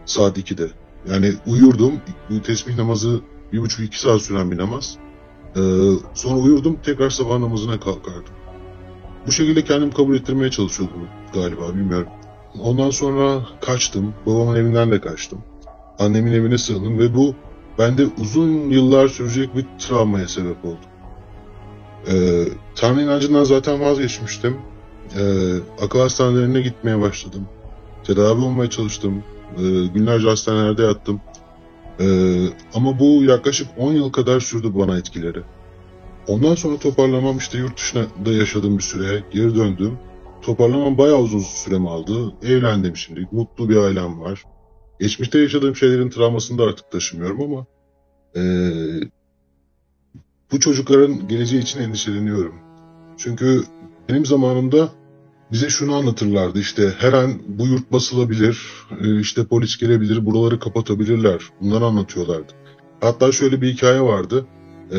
[0.05, 0.71] Saat 2'de.
[1.11, 1.93] Yani uyurdum.
[2.45, 3.21] Tesbih namazı
[3.53, 4.97] bir buçuk iki saat süren bir namaz.
[5.57, 5.61] E,
[6.14, 8.35] sonra uyurdum tekrar sabah namazına kalkardım.
[9.27, 12.09] Bu şekilde kendimi kabul ettirmeye çalışıyordum galiba bilmiyorum.
[12.61, 14.14] Ondan sonra kaçtım.
[14.27, 15.39] Babamın evinden de kaçtım.
[15.99, 17.35] Annemin evine sığındım ve bu
[17.79, 20.81] bende uzun yıllar sürecek bir travmaya sebep oldu.
[22.09, 22.45] Ee,
[22.75, 24.57] Tanrı inancından zaten vazgeçmiştim.
[25.18, 27.48] Ee, akıl hastanelerine gitmeye başladım.
[28.04, 29.24] Tedavi olmaya çalıştım.
[29.58, 31.20] Ee, günlerce hastanelerde yattım.
[32.00, 35.42] Ee, ama bu yaklaşık 10 yıl kadar sürdü bana etkileri.
[36.28, 39.98] Ondan sonra toparlamam işte yurt dışında yaşadığım bir süre geri döndüm.
[40.42, 42.32] Toparlamam bayağı uzun süremi aldı.
[42.42, 43.28] Evlendim şimdi.
[43.32, 44.44] Mutlu bir ailem var.
[45.00, 47.66] Geçmişte yaşadığım şeylerin travmasını da artık taşımıyorum ama
[48.36, 48.70] ee,
[50.52, 52.54] bu çocukların geleceği için endişeleniyorum.
[53.16, 53.64] Çünkü
[54.08, 54.88] benim zamanımda
[55.53, 58.62] bize şunu anlatırlardı işte her an bu yurt basılabilir,
[59.01, 61.42] e, işte polis gelebilir, buraları kapatabilirler.
[61.61, 62.53] Bunları anlatıyorlardı.
[63.01, 64.46] Hatta şöyle bir hikaye vardı.
[64.92, 64.98] E,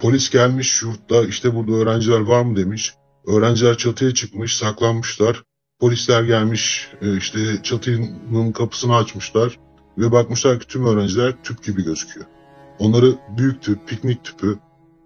[0.00, 2.94] polis gelmiş yurtta işte burada öğrenciler var mı demiş.
[3.26, 5.42] Öğrenciler çatıya çıkmış, saklanmışlar.
[5.80, 9.58] Polisler gelmiş e, işte çatının kapısını açmışlar
[9.98, 12.26] ve bakmışlar ki tüm öğrenciler tüp gibi gözüküyor.
[12.78, 14.58] Onları büyük tüp, piknik tüpü,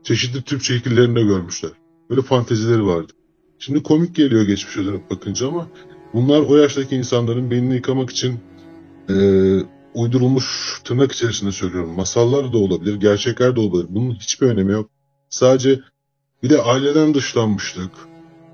[0.02, 1.70] çeşitli tüp şekillerinde görmüşler.
[2.10, 3.12] Böyle fantezileri vardı.
[3.58, 5.68] Şimdi komik geliyor geçmişe dönüp bakınca ama
[6.14, 8.40] bunlar o yaştaki insanların beynini yıkamak için
[9.10, 9.14] e,
[9.94, 11.94] uydurulmuş tırnak içerisinde söylüyorum.
[11.96, 13.86] Masallar da olabilir, gerçekler de olabilir.
[13.88, 14.90] Bunun hiçbir önemi yok.
[15.30, 15.80] Sadece
[16.42, 17.90] bir de aileden dışlanmışlık.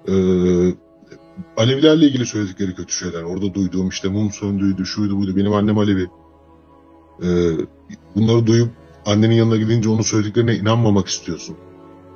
[0.09, 0.15] E,
[1.57, 3.23] Alevilerle ilgili söyledikleri kötü şeyler.
[3.23, 5.37] Orada duyduğum işte mum söndüğüydü, şuydu buydu.
[5.37, 6.09] Benim annem Alevi.
[7.23, 7.29] E,
[8.17, 8.69] bunları duyup
[9.07, 11.57] annenin yanına gidince onun söylediklerine inanmamak istiyorsun.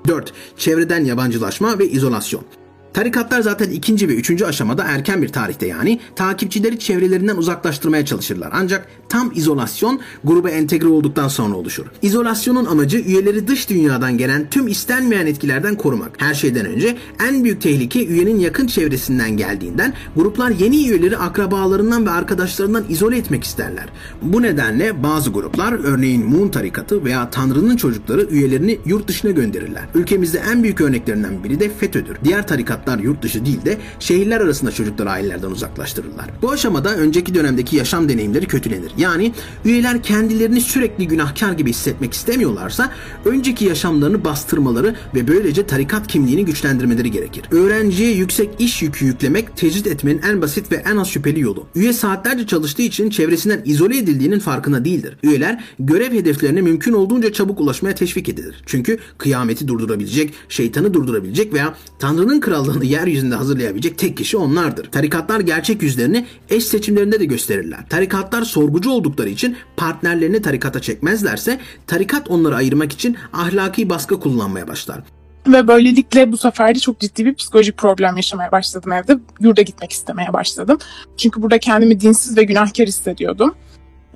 [0.09, 0.33] 4.
[0.57, 2.45] Çevreden yabancılaşma ve izolasyon.
[2.93, 8.51] Tarikatlar zaten ikinci ve üçüncü aşamada erken bir tarihte yani takipçileri çevrelerinden uzaklaştırmaya çalışırlar.
[8.53, 11.87] Ancak tam izolasyon gruba entegre olduktan sonra oluşur.
[12.03, 16.11] İzolasyonun amacı üyeleri dış dünyadan gelen tüm istenmeyen etkilerden korumak.
[16.19, 16.97] Her şeyden önce
[17.29, 23.45] en büyük tehlike üyenin yakın çevresinden geldiğinden gruplar yeni üyeleri akrabalarından ve arkadaşlarından izole etmek
[23.45, 23.89] isterler.
[24.23, 29.83] Bu nedenle bazı gruplar örneğin Moon tarikatı veya Tanrı'nın çocukları üyelerini yurt dışına gönderirler.
[29.95, 32.17] Ülkemizde en büyük örneklerinden biri de FETÖ'dür.
[32.25, 32.47] Diğer
[32.79, 36.27] tarikatlar yurt dışı değil de şehirler arasında çocukları ailelerden uzaklaştırırlar.
[36.43, 38.93] Bu aşamada önceki dönemdeki yaşam deneyimleri kötülenir.
[38.99, 39.33] Yani
[39.65, 42.93] üyeler kendilerini sürekli günahkar gibi hissetmek istemiyorlarsa
[43.25, 47.45] önceki yaşamlarını bastırmaları ve böylece tarikat kimliğini güçlendirmeleri gerekir.
[47.51, 51.67] Öğrenciye yüksek iş yükü yüklemek tecrit etmenin en basit ve en az şüpheli yolu.
[51.75, 55.17] Üye saatlerce çalıştığı için çevresinden izole edildiğinin farkında değildir.
[55.23, 58.63] Üyeler görev hedeflerine mümkün olduğunca çabuk ulaşmaya teşvik edilir.
[58.67, 64.91] Çünkü kıyameti durdurabilecek, şeytanı durdurabilecek veya Tanrı'nın krallığını yeryüzünde hazırlayabilecek tek kişi onlardır.
[64.91, 67.89] Tarikatlar gerçek yüzlerini eş seçimlerinde de gösterirler.
[67.89, 75.01] Tarikatlar sorgucu oldukları için partnerlerini tarikata çekmezlerse tarikat onları ayırmak için ahlaki baskı kullanmaya başlar.
[75.47, 79.19] Ve böylelikle bu sefer de çok ciddi bir psikolojik problem yaşamaya başladım evde.
[79.41, 80.79] Yurda gitmek istemeye başladım.
[81.17, 83.55] Çünkü burada kendimi dinsiz ve günahkar hissediyordum.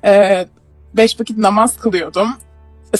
[0.05, 0.47] Ee,
[0.93, 2.27] beş vakit namaz kılıyordum.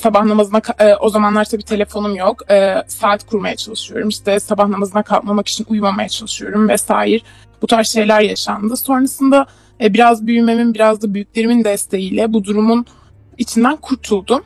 [0.02, 2.52] Sabah namazına e, o zamanlar tabii telefonum yok.
[2.52, 4.10] E, saat kurmaya çalışıyorum.
[4.10, 7.20] İşte sabah namazına kalkmamak için uyumamaya çalışıyorum vesaire.
[7.62, 8.78] Bu tarz şeyler yaşandı.
[8.78, 9.46] Sonrasında
[9.82, 12.86] e, biraz büyümemin, biraz da büyüklerimin desteğiyle bu durumun
[13.38, 14.44] içinden kurtuldum.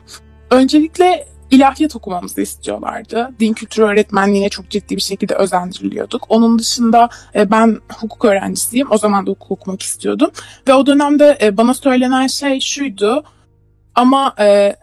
[0.50, 3.30] Öncelikle ilahiyat okumamızı istiyorlardı.
[3.40, 6.26] Din kültürü öğretmenliğine çok ciddi bir şekilde özendiriliyorduk.
[6.28, 8.86] Onun dışında e, ben hukuk öğrencisiyim.
[8.90, 10.30] O zaman da hukuk okumak istiyordum.
[10.68, 13.24] Ve o dönemde e, bana söylenen şey şuydu.
[13.94, 14.76] Ama e,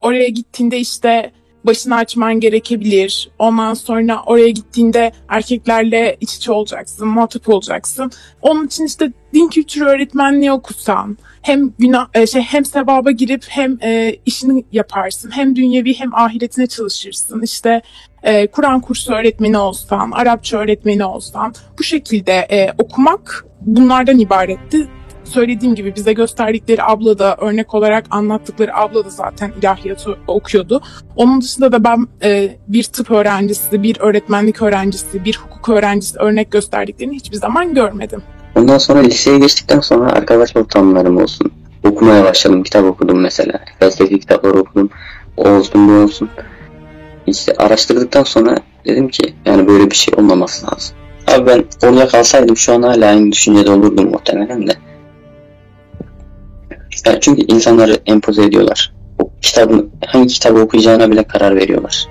[0.00, 1.32] oraya gittiğinde işte
[1.64, 3.30] başını açman gerekebilir.
[3.38, 8.10] Ondan sonra oraya gittiğinde erkeklerle iç içe olacaksın, muhatap olacaksın.
[8.42, 13.78] Onun için işte din kültürü öğretmenliği okusan, hem günah e, şey hem sevaba girip hem
[13.82, 17.42] e, işini yaparsın, hem dünyevi hem ahiretine çalışırsın.
[17.42, 17.82] İşte
[18.22, 24.88] e, Kur'an kursu öğretmeni olsan, Arapça öğretmeni olsan, bu şekilde e, okumak bunlardan ibaretti.
[25.28, 30.80] Söylediğim gibi bize gösterdikleri abla da örnek olarak anlattıkları abla da zaten ilahiyatı okuyordu.
[31.16, 36.50] Onun dışında da ben e, bir tıp öğrencisi, bir öğretmenlik öğrencisi, bir hukuk öğrencisi örnek
[36.50, 38.22] gösterdiklerini hiçbir zaman görmedim.
[38.56, 41.52] Ondan sonra liseye geçtikten sonra arkadaş ortamlarım olsun.
[41.84, 42.62] Okumaya başladım.
[42.62, 43.60] Kitap okudum mesela.
[43.78, 44.90] Felsefi kitaplar okudum.
[45.36, 46.28] O olsun bu olsun.
[47.26, 50.96] İşte araştırdıktan sonra dedim ki yani böyle bir şey olmaması lazım.
[51.26, 54.72] Abi ben orada kalsaydım şu an hala aynı düşüncede olurdum muhtemelen de.
[57.06, 58.92] Yani çünkü insanları empoze ediyorlar.
[59.18, 62.06] O kitabın, hangi kitabı okuyacağına bile karar veriyorlar.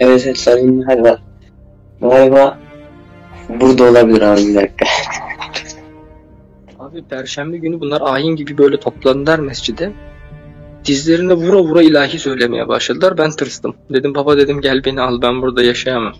[0.00, 1.18] Evet evet Sarı'nın galiba.
[2.00, 2.58] Galiba
[3.48, 4.86] burada olabilir abi bir dakika.
[6.78, 9.92] Abi perşembe günü bunlar ayin gibi böyle toplandılar mescide.
[10.84, 13.18] Dizlerine vura vura ilahi söylemeye başladılar.
[13.18, 13.74] Ben tırstım.
[13.90, 16.12] Dedim baba dedim gel beni al ben burada yaşayamam.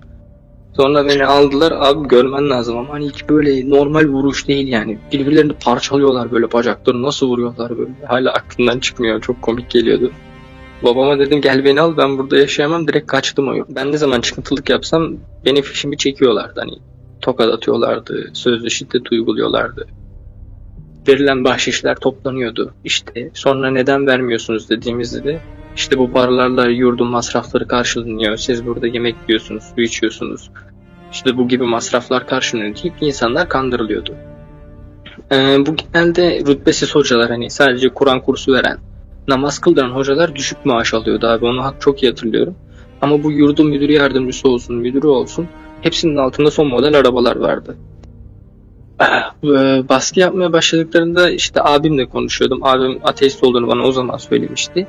[0.76, 4.98] Sonra beni aldılar abi görmen lazım ama hani hiç böyle normal vuruş değil yani.
[5.12, 7.90] Birbirlerini parçalıyorlar böyle bacaklarını nasıl vuruyorlar böyle.
[8.06, 10.12] Hala aklımdan çıkmıyor çok komik geliyordu.
[10.82, 13.54] Babama dedim gel beni al ben burada yaşayamam direkt kaçtım o.
[13.68, 16.78] Ben ne zaman çıkıntılık yapsam benim fişimi çekiyorlardı hani.
[17.20, 19.86] Tokat atıyorlardı, sözlü şiddet uyguluyorlardı
[21.08, 22.74] verilen bahşişler toplanıyordu.
[22.84, 25.40] İşte sonra neden vermiyorsunuz dediğimizde de
[25.76, 28.36] işte bu paralarla yurdun masrafları karşılanıyor.
[28.36, 30.50] Siz burada yemek yiyorsunuz, su içiyorsunuz.
[31.12, 34.14] İşte bu gibi masraflar karşılanıyor deyip insanlar kandırılıyordu.
[35.32, 38.78] Ee, bu genelde rütbesiz hocalar hani sadece Kur'an kursu veren,
[39.28, 42.54] namaz kıldıran hocalar düşük maaş alıyordu abi onu çok iyi hatırlıyorum.
[43.00, 45.48] Ama bu yurdun müdür yardımcısı olsun, müdürü olsun
[45.80, 47.76] hepsinin altında son model arabalar vardı.
[49.44, 52.64] Ee, baskı yapmaya başladıklarında işte abimle konuşuyordum.
[52.64, 54.86] Abim ateist olduğunu bana o zaman söylemişti.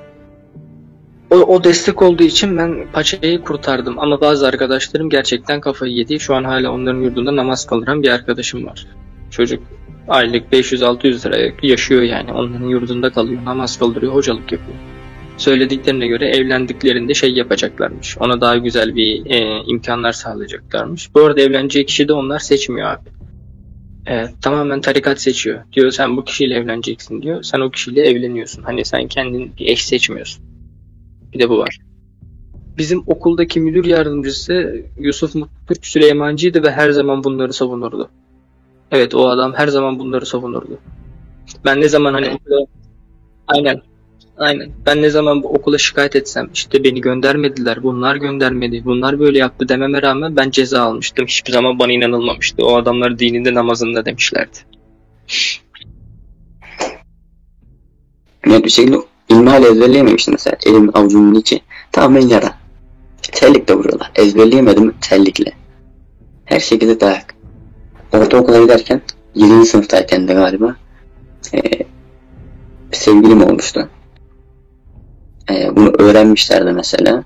[1.34, 4.00] O, o destek olduğu için ben paçayı kurtardım.
[4.00, 6.20] Ama bazı arkadaşlarım gerçekten kafayı yedi.
[6.20, 8.88] Şu an hala onların yurdunda namaz kıldıran bir arkadaşım var.
[9.32, 9.64] Çocuk
[10.08, 12.34] aylık 500-600 lira yaşıyor yani.
[12.34, 14.78] Onların yurdunda kalıyor, namaz kıldırıyor, hocalık yapıyor.
[15.38, 18.18] Söylediklerine göre evlendiklerinde şey yapacaklarmış.
[18.18, 21.16] Ona daha güzel bir e, imkanlar sağlayacaklarmış.
[21.16, 23.10] Bu arada evleneceği kişi de onlar seçmiyor abi.
[24.06, 25.60] Evet, tamamen tarikat seçiyor.
[25.74, 27.44] Diyor sen bu kişiyle evleneceksin diyor.
[27.44, 28.64] Sen o kişiyle evleniyorsun.
[28.64, 30.53] Hani sen kendin bir eş seçmiyorsun.
[31.34, 31.80] Bir de bu var.
[32.78, 38.10] Bizim okuldaki müdür yardımcısı Yusuf Mutlu Süleymancı'ydı ve her zaman bunları savunurdu.
[38.92, 40.80] Evet o adam her zaman bunları savunurdu.
[41.66, 42.66] Ben ne zaman hani okula...
[43.48, 43.82] Aynen.
[44.38, 44.72] Aynen.
[44.86, 49.70] Ben ne zaman bu okula şikayet etsem işte beni göndermediler, bunlar göndermedi, bunlar böyle yaptı
[49.70, 51.26] dememe rağmen ben ceza almıştım.
[51.28, 52.66] Hiçbir zaman bana inanılmamıştı.
[52.66, 54.58] O adamlar dininde namazında demişlerdi.
[58.46, 58.98] Net bir şekilde
[59.30, 60.58] ilmihal ezberleyememiştim mesela.
[60.66, 61.62] Elim avucumun içi
[61.92, 62.54] tamamen yara.
[63.32, 64.12] Terlikle vuruyorlar.
[64.16, 65.52] Ezberleyemedim terlikle.
[66.46, 67.36] Her şekilde dayak.
[68.14, 69.02] Ortaokula giderken
[69.36, 69.66] 7.
[69.66, 70.76] sınıftayken de galiba
[71.54, 71.60] e,
[72.92, 73.90] sevgilim olmuştu.
[75.50, 77.24] E, bunu öğrenmişlerdi mesela.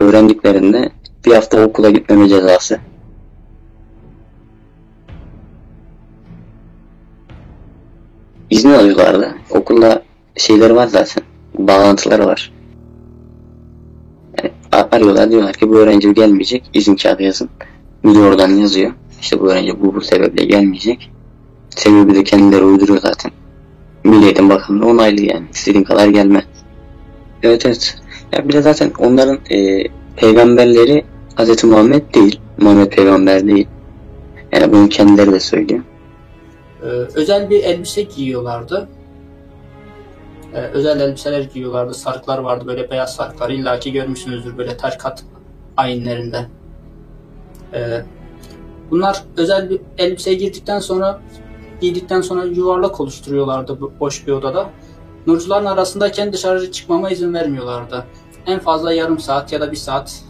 [0.00, 0.92] Öğrendiklerinde
[1.26, 2.80] bir hafta okula gitmeme cezası.
[8.50, 9.34] İzin alıyorlardı.
[9.50, 10.02] Okulda
[10.36, 11.22] şeyleri var zaten.
[11.58, 12.52] Bağlantıları var.
[14.42, 14.52] Yani
[14.92, 16.70] arıyorlar diyorlar ki bu öğrenci gelmeyecek.
[16.74, 17.48] İzin kağıdı yazın.
[18.02, 18.92] Müdür oradan yazıyor.
[19.20, 21.10] İşte bu öğrenci bu, bu sebeple gelmeyecek.
[21.70, 23.32] Sebebi de kendileri uyduruyor zaten.
[24.04, 25.46] Milli Eğitim Bakanlığı onaylıyor yani.
[25.52, 26.44] İstediğin kadar gelme.
[27.42, 27.96] Evet evet.
[28.32, 29.84] Ya bir de zaten onların e,
[30.16, 31.04] peygamberleri
[31.36, 31.64] Hz.
[31.64, 32.40] Muhammed değil.
[32.58, 33.66] Muhammed peygamber değil.
[34.52, 35.80] Yani bunu kendileri de söylüyor.
[36.82, 38.88] Ee, özel bir elbise giyiyorlardı.
[40.54, 41.94] Ee, özel elbiseler giyiyorlardı.
[41.94, 43.50] Sarıklar vardı böyle beyaz sarıklar.
[43.50, 45.24] İlla ki görmüşsünüzdür böyle tarikat
[45.76, 46.46] ayinlerinde.
[47.74, 48.02] Ee,
[48.90, 51.20] bunlar özel bir elbise girdikten sonra
[51.80, 54.70] giydikten sonra yuvarlak oluşturuyorlardı boş bir odada.
[55.26, 58.04] Nurcuların arasındayken dışarı çıkmama izin vermiyorlardı.
[58.46, 60.22] En fazla yarım saat ya da bir saat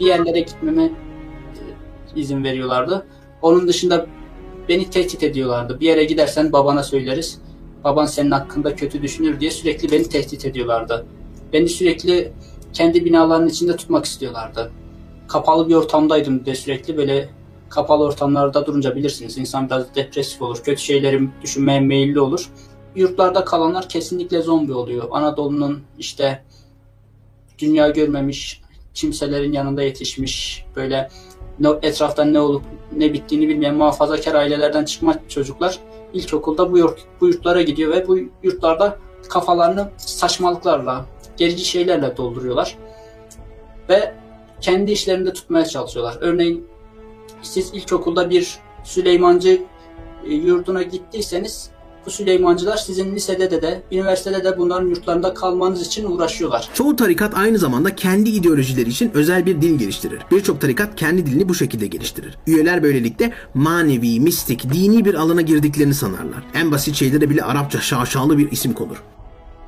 [0.00, 0.90] bir yerlere gitmeme e,
[2.16, 3.06] izin veriyorlardı.
[3.42, 4.06] Onun dışında
[4.68, 5.80] beni tehdit ediyorlardı.
[5.80, 7.40] Bir yere gidersen babana söyleriz.
[7.84, 11.06] Baban senin hakkında kötü düşünür diye sürekli beni tehdit ediyorlardı.
[11.52, 12.32] Beni sürekli
[12.72, 14.72] kendi binalarının içinde tutmak istiyorlardı.
[15.28, 17.28] Kapalı bir ortamdaydım de sürekli böyle
[17.68, 20.62] kapalı ortamlarda durunca bilirsiniz insan biraz depresif olur.
[20.64, 22.50] Kötü şeyleri düşünmeye meyilli olur
[22.96, 25.08] yurtlarda kalanlar kesinlikle zombi oluyor.
[25.10, 26.42] Anadolu'nun işte
[27.58, 28.62] dünya görmemiş
[28.94, 31.10] kimselerin yanında yetişmiş böyle
[31.82, 32.62] etrafta ne olup
[32.96, 35.78] ne bittiğini bilmeyen muhafazakar ailelerden çıkma çocuklar
[36.14, 38.98] ilkokulda bu, yurt, bu yurtlara gidiyor ve bu yurtlarda
[39.28, 41.06] kafalarını saçmalıklarla,
[41.36, 42.78] gerici şeylerle dolduruyorlar.
[43.88, 44.14] Ve
[44.60, 46.16] kendi işlerinde tutmaya çalışıyorlar.
[46.20, 46.66] Örneğin
[47.42, 49.62] siz ilkokulda bir Süleymancı
[50.24, 51.70] e, yurduna gittiyseniz
[52.06, 56.68] bu Süleymancılar sizin lisede de de, üniversitede de bunların yurtlarında kalmanız için uğraşıyorlar.
[56.74, 60.22] Çoğu tarikat aynı zamanda kendi ideolojileri için özel bir dil geliştirir.
[60.30, 62.38] Birçok tarikat kendi dilini bu şekilde geliştirir.
[62.46, 66.44] Üyeler böylelikle manevi, mistik, dini bir alana girdiklerini sanarlar.
[66.54, 69.02] En basit şeylere bile Arapça şaşalı bir isim konur.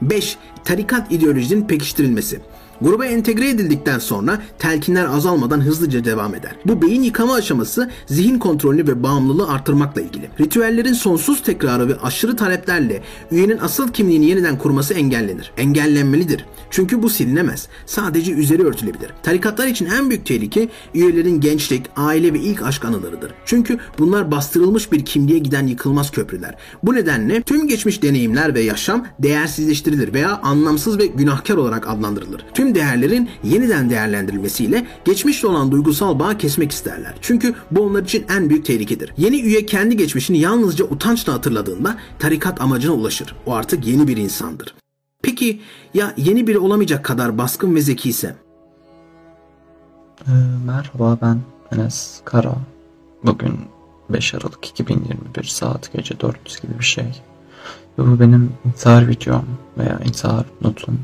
[0.03, 0.39] 5.
[0.65, 2.41] Tarikat ideolojisinin pekiştirilmesi.
[2.85, 6.57] Gruba entegre edildikten sonra telkinler azalmadan hızlıca devam eder.
[6.65, 10.31] Bu beyin yıkama aşaması zihin kontrolünü ve bağımlılığı artırmakla ilgili.
[10.41, 15.53] Ritüellerin sonsuz tekrarı ve aşırı taleplerle üyenin asıl kimliğini yeniden kurması engellenir.
[15.57, 16.47] Engellenmelidir.
[16.71, 17.69] Çünkü bu silinemez.
[17.87, 19.11] Sadece üzeri örtülebilir.
[19.23, 23.35] Tarikatlar için en büyük tehlike üyelerin gençlik, aile ve ilk aşk anılarıdır.
[23.45, 26.55] Çünkü bunlar bastırılmış bir kimliğe giden yıkılmaz köprüler.
[26.83, 32.45] Bu nedenle tüm geçmiş deneyimler ve yaşam değersizleştirilir veya anlamsız ve günahkar olarak adlandırılır.
[32.55, 37.15] Tüm değerlerin yeniden değerlendirilmesiyle geçmişle olan duygusal bağ kesmek isterler.
[37.21, 39.13] Çünkü bu onlar için en büyük tehlikedir.
[39.17, 43.35] Yeni üye kendi geçmişini yalnızca utançla hatırladığında tarikat amacına ulaşır.
[43.47, 44.75] O artık yeni bir insandır.
[45.23, 45.61] Peki
[45.95, 48.37] ya yeni biri olamayacak kadar baskın ve zeki ise?
[50.29, 50.31] Ee,
[50.67, 51.41] merhaba ben
[51.73, 52.55] Enes Kara.
[53.25, 53.61] Bugün
[54.11, 57.23] 5 Aralık 2021 saat gece 4 gibi bir şey.
[57.99, 59.45] Ve bu benim intihar videom
[59.79, 61.01] veya intihar notum.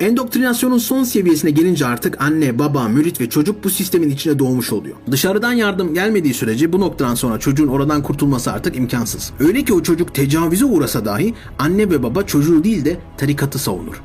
[0.00, 4.96] Endoktrinasyonun son seviyesine gelince artık anne, baba, mürit ve çocuk bu sistemin içine doğmuş oluyor.
[5.10, 9.32] Dışarıdan yardım gelmediği sürece bu noktadan sonra çocuğun oradan kurtulması artık imkansız.
[9.40, 14.02] Öyle ki o çocuk tecavüze uğrasa dahi anne ve baba çocuğu değil de tarikatı savunur.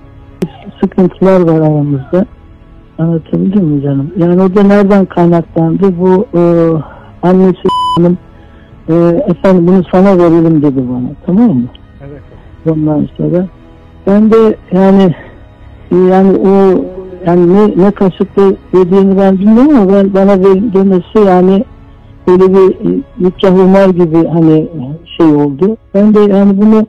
[0.83, 2.25] sıkıntılar var aramızda.
[2.97, 4.11] Anlatabildim mi canım?
[4.17, 5.99] Yani o da nereden kaynaklandı?
[5.99, 6.41] Bu e,
[7.23, 7.67] annesi
[7.97, 8.17] hanım
[8.89, 8.93] e,
[9.27, 11.11] efendim bunu sana verelim dedi bana.
[11.25, 11.67] Tamam mı?
[12.01, 12.21] Evet.
[12.69, 13.47] Ondan sonra
[14.07, 15.15] ben de yani
[15.97, 16.85] yani o
[17.25, 21.65] yani ne, ne kasıtlı dediğini ben bilmiyorum ama ben, bana verilmesi yani
[22.27, 24.67] böyle bir e, nikah gibi hani
[25.17, 25.77] şey oldu.
[25.93, 26.85] Ben de yani bunu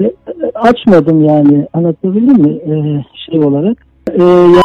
[0.00, 0.12] e,
[0.54, 3.86] açmadım yani anlatabildim mi e, şey olarak.
[4.12, 4.62] E, ya,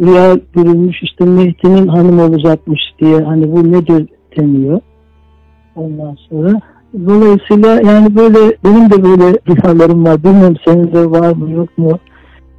[0.00, 4.80] rüya görülmüş işte Mehdi'nin hanım olacakmış diye hani bu nedir deniyor.
[5.76, 6.60] Ondan sonra
[7.06, 10.24] dolayısıyla yani böyle benim de böyle rüyalarım var.
[10.24, 11.98] Bilmiyorum senin de var mı yok mu?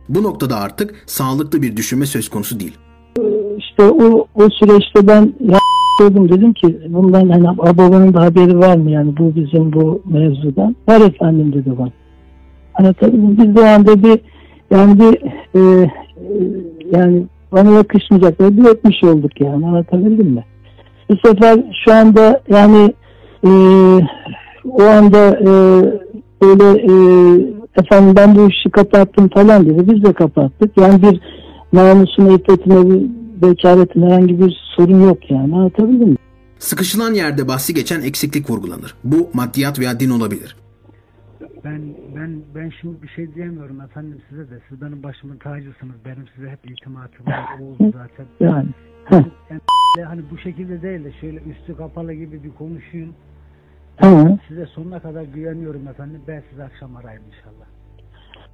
[0.10, 2.78] Bu noktada artık sağlıklı bir düşünme söz konusu değil.
[3.58, 5.60] İşte o, o süreçte ben ya
[6.02, 10.76] dedim ki bundan hani babanın da haberi var mı yani bu bizim bu mevzudan?
[10.88, 11.92] Var efendim dedi bana.
[12.74, 13.38] Anlatabildim mi?
[13.38, 14.20] Biz bu anda bir
[14.72, 15.22] yani bir
[15.56, 15.90] e, e,
[16.92, 20.46] yani bana yakışmayacak bir öpmüş olduk yani anlatabildim mi?
[21.10, 22.94] Bu sefer şu anda yani
[23.44, 23.50] e,
[24.66, 25.50] o anda e,
[26.42, 26.94] böyle e,
[27.78, 29.94] efendim ben bu işi kapattım falan dedi.
[29.94, 30.78] Biz de kapattık.
[30.78, 31.22] Yani bir
[31.74, 33.10] namusuna, iffetine, bir
[33.42, 35.56] bekaretine herhangi bir sorun yok yani.
[35.56, 36.18] Anlatabildim mi?
[36.60, 38.96] Sıkışılan yerde bahsi geçen eksiklik vurgulanır.
[39.04, 40.56] Bu maddiyat veya din olabilir.
[41.64, 41.82] Ben
[42.16, 44.60] ben ben şimdi bir şey diyemiyorum efendim size de.
[44.70, 45.96] Siz benim başımın tacısınız.
[46.06, 47.60] Benim size hep itimatım var.
[47.62, 48.26] Oldu zaten.
[48.40, 48.68] Yani.
[49.50, 49.62] Yani
[50.08, 53.14] hani bu şekilde değil de şöyle üstü kapalı gibi bir konuşayım.
[54.00, 54.38] Hı.
[54.48, 56.22] Size sonuna kadar güveniyorum efendim.
[56.28, 57.66] Ben size akşam arayayım inşallah.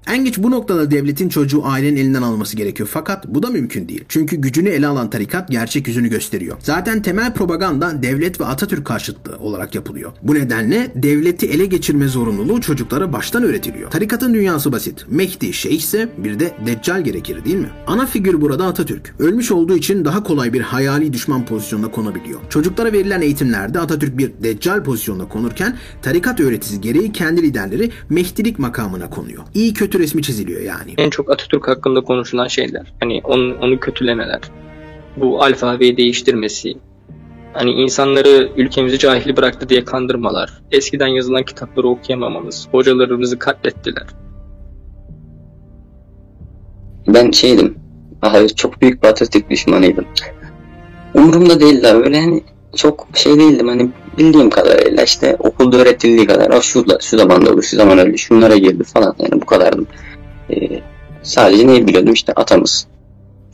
[0.07, 2.89] En geç bu noktada devletin çocuğu ailenin elinden alması gerekiyor.
[2.91, 4.03] Fakat bu da mümkün değil.
[4.09, 6.57] Çünkü gücünü ele alan tarikat gerçek yüzünü gösteriyor.
[6.59, 10.11] Zaten temel propaganda devlet ve Atatürk karşıtlığı olarak yapılıyor.
[10.23, 13.91] Bu nedenle devleti ele geçirme zorunluluğu çocuklara baştan öğretiliyor.
[13.91, 15.05] Tarikatın dünyası basit.
[15.09, 17.69] Mehdi şeyh ise bir de deccal gerekir değil mi?
[17.87, 19.15] Ana figür burada Atatürk.
[19.19, 22.39] Ölmüş olduğu için daha kolay bir hayali düşman pozisyonuna konabiliyor.
[22.49, 29.09] Çocuklara verilen eğitimlerde Atatürk bir deccal pozisyonuna konurken tarikat öğretisi gereği kendi liderleri Mehdilik makamına
[29.09, 29.43] konuyor.
[29.53, 30.93] İyi kötü resmi çiziliyor yani.
[30.97, 32.93] En çok Atatürk hakkında konuşulan şeyler.
[32.99, 34.41] Hani onu, onu kötülemeler.
[35.17, 36.73] Bu alfabeyi değiştirmesi.
[37.53, 40.61] Hani insanları ülkemizi cahil bıraktı diye kandırmalar.
[40.71, 42.67] Eskiden yazılan kitapları okuyamamamız.
[42.71, 44.07] Hocalarımızı katlettiler.
[47.07, 47.75] Ben şeydim.
[48.21, 50.05] Aha, çok büyük bir Atatürk düşmanıydım.
[51.13, 52.43] Umurumda değiller öyle hani
[52.75, 57.63] çok şey değildim hani bildiğim kadarıyla işte okulda öğretildiği kadar "Aa, şu, şu zaman olur
[57.63, 59.87] şu zaman öyle şunlara girdi falan yani bu kadardım.
[60.51, 60.55] Ee,
[61.23, 62.87] sadece neyi biliyordum işte atamız.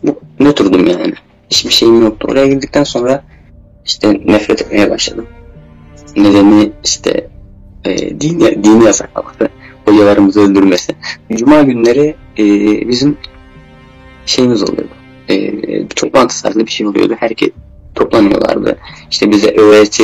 [0.04, 1.14] Bu, nötrdüm yani.
[1.52, 2.28] Hiçbir şeyim yoktu.
[2.32, 3.24] Oraya girdikten sonra
[3.86, 5.26] işte nefret etmeye başladım.
[6.18, 7.30] Nedeni işte
[7.86, 9.50] e, dini, dini yasaklaması,
[9.86, 10.96] hocalarımızı öldürmesi.
[11.32, 12.44] Cuma günleri e,
[12.90, 13.18] bizim
[14.26, 14.94] şeyimiz oluyordu.
[15.30, 17.16] E, toplantı tarzı bir şey oluyordu.
[17.20, 17.50] Herkes
[17.98, 18.78] toplanıyorlardı.
[19.12, 20.04] İşte bize öğreti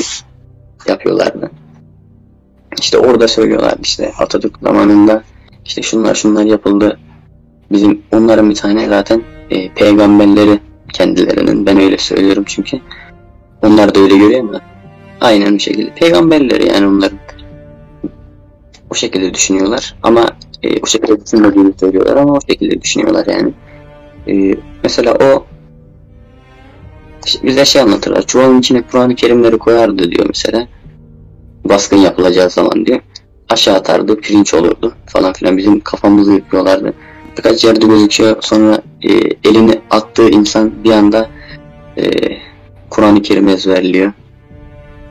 [0.87, 1.51] yapıyorlardı.
[2.79, 5.23] İşte orada söylüyorlardı işte Atatürk zamanında
[5.65, 6.99] işte şunlar şunlar yapıldı.
[7.71, 10.59] Bizim onların bir tane zaten e, peygamberleri
[10.93, 11.65] kendilerinin.
[11.65, 12.79] Ben öyle söylüyorum çünkü.
[13.61, 14.59] Onlar da öyle görüyor mu?
[15.21, 15.93] Aynen bir şekilde.
[15.95, 17.19] Peygamberleri yani onların.
[18.89, 20.25] O şekilde düşünüyorlar ama
[20.63, 23.53] e, o şekilde düşünmediğini söylüyorlar ama o şekilde düşünüyorlar yani.
[24.27, 25.45] E, mesela o
[27.43, 28.27] bize şey anlatırlar.
[28.27, 30.67] Çuvalın içine Kur'an-ı Kerimleri koyardı diyor mesela.
[31.65, 32.99] Baskın yapılacağı zaman diyor.
[33.49, 35.57] Aşağı atardı, pirinç olurdu falan filan.
[35.57, 36.93] Bizim kafamızı yapıyorlardı.
[37.37, 38.37] Birkaç yerde gözüküyor.
[38.41, 39.09] Sonra e,
[39.49, 41.29] elini attığı insan bir anda
[41.97, 42.03] e,
[42.89, 44.13] Kur'an-ı Kerim ezberliyor.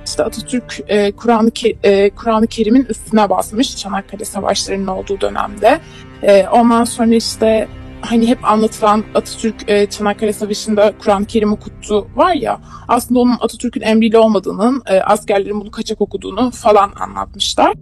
[0.06, 5.80] İşte Atatürk e, Kur'an-ı Ke- e, Kur'an-ı Kerim'in üstüne basmış Çanakkale Savaşları'nın olduğu dönemde.
[6.22, 7.68] E, ondan sonra işte
[8.02, 13.80] hani hep anlatılan Atatürk e, Çanakkale Savaşı'nda Kur'an-ı Kerim okuttu var ya aslında onun Atatürk'ün
[13.80, 17.72] emriyle olmadığının e, askerlerin bunu kaçak okuduğunu falan anlatmışlar.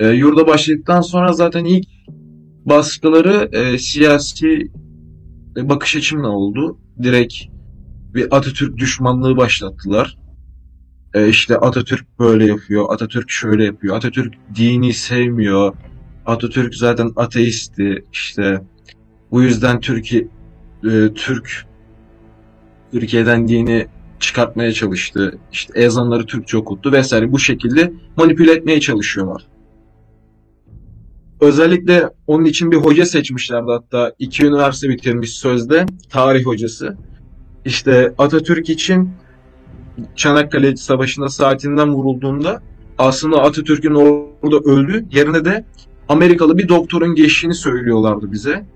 [0.00, 1.88] E, yurda başladıktan sonra zaten ilk
[2.66, 4.70] baskıları e, siyasi
[5.56, 6.78] bakış açımla oldu.
[7.02, 7.34] Direkt
[8.14, 10.18] bir Atatürk düşmanlığı başlattılar.
[11.14, 15.74] E, işte Atatürk böyle yapıyor, Atatürk şöyle yapıyor, Atatürk dini sevmiyor,
[16.26, 18.62] Atatürk zaten ateisti, işte
[19.30, 20.28] bu yüzden Türkiye
[20.84, 21.66] e, Türk
[22.92, 23.86] Türkiye'den dini
[24.20, 25.38] çıkartmaya çalıştı.
[25.52, 29.46] İşte ezanları Türkçe okuttu vesaire bu şekilde manipüle etmeye çalışıyorlar.
[31.40, 36.96] Özellikle onun için bir hoca seçmişlerdi hatta iki üniversite bitirmiş sözde tarih hocası.
[37.64, 39.10] İşte Atatürk için
[40.16, 42.62] Çanakkale Savaşı'nda saatinden vurulduğunda
[42.98, 45.04] aslında Atatürk'ün orada öldü.
[45.12, 45.64] Yerine de
[46.08, 48.66] Amerikalı bir doktorun geçtiğini söylüyorlardı bize.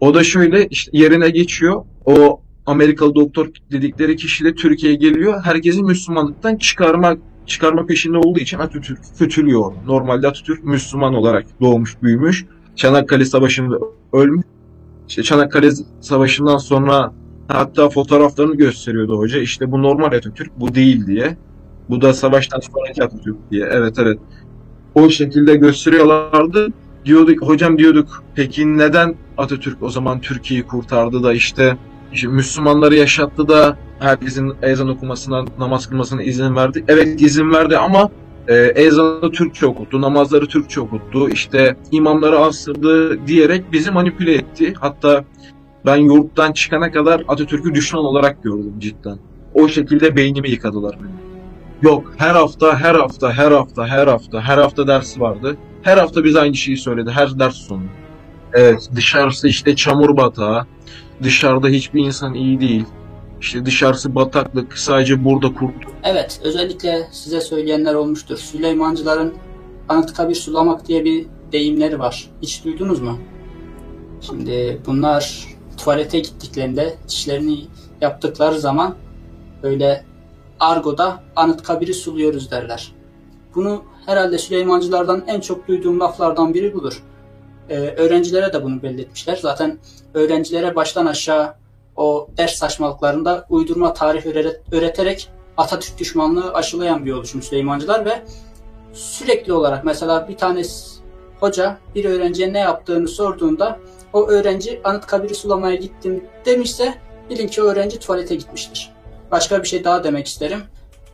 [0.00, 1.84] O da şöyle işte yerine geçiyor.
[2.04, 5.42] O Amerikalı doktor dedikleri kişi de Türkiye'ye geliyor.
[5.44, 9.72] Herkesi Müslümanlıktan çıkarmak çıkarma peşinde olduğu için Atatürk kötülüyor.
[9.86, 12.44] Normalde Atatürk Müslüman olarak doğmuş, büyümüş.
[12.76, 13.78] Çanakkale Savaşı'nda
[14.12, 14.44] ölmüş.
[15.08, 15.70] İşte Çanakkale
[16.00, 17.12] Savaşı'ndan sonra
[17.48, 19.40] hatta fotoğraflarını gösteriyordu hoca.
[19.40, 21.36] İşte bu normal Atatürk, bu değil diye.
[21.90, 23.68] Bu da savaştan sonraki Atatürk diye.
[23.70, 24.18] Evet evet.
[24.94, 26.68] O şekilde gösteriyorlardı.
[27.04, 31.76] Diyorduk, hocam diyorduk peki neden Atatürk o zaman Türkiye'yi kurtardı da işte,
[32.12, 36.84] işte Müslümanları yaşattı da herkesin ezan okumasına, namaz kılmasına izin verdi.
[36.88, 38.10] Evet izin verdi ama
[38.48, 44.74] e, ezanı Türkçe okuttu, namazları Türkçe okuttu, işte imamları astırdı diyerek bizi manipüle etti.
[44.80, 45.24] Hatta
[45.86, 49.18] ben yurttan çıkana kadar Atatürk'ü düşman olarak gördüm cidden.
[49.54, 51.19] O şekilde beynimi yıkadılar beni.
[51.82, 55.56] Yok her hafta, her hafta, her hafta, her hafta, her hafta dersi vardı.
[55.82, 57.82] Her hafta bize aynı şeyi söyledi, her ders sonu.
[58.52, 60.66] Evet, dışarısı işte çamur batağı,
[61.22, 62.84] dışarıda hiçbir insan iyi değil.
[63.40, 65.74] İşte dışarısı bataklık, sadece burada kurt.
[66.04, 68.36] Evet, özellikle size söyleyenler olmuştur.
[68.36, 69.34] Süleymancıların
[69.90, 72.30] Anıtkabir sulamak diye bir deyimleri var.
[72.42, 73.18] Hiç duydunuz mu?
[74.20, 77.66] Şimdi bunlar tuvalete gittiklerinde dişlerini
[78.00, 78.94] yaptıkları zaman
[79.62, 80.04] böyle
[80.60, 82.92] argoda Anıtkabir'i suluyoruz derler.
[83.54, 87.02] Bunu herhalde Süleymancılardan en çok duyduğum laflardan biri budur.
[87.68, 89.36] Ee, öğrencilere de bunu belirtmişler.
[89.36, 89.78] Zaten
[90.14, 91.54] öğrencilere baştan aşağı
[91.96, 94.26] o ders saçmalıklarında uydurma tarih
[94.72, 98.22] öğreterek Atatürk düşmanlığı aşılayan bir oluşum Süleymancılar ve
[98.92, 100.62] sürekli olarak mesela bir tane
[101.40, 103.78] hoca bir öğrenciye ne yaptığını sorduğunda
[104.12, 106.94] o öğrenci Anıtkabir'i sulamaya gittim demişse
[107.30, 108.92] bilin ki o öğrenci tuvalete gitmiştir.
[109.30, 110.62] Başka bir şey daha demek isterim.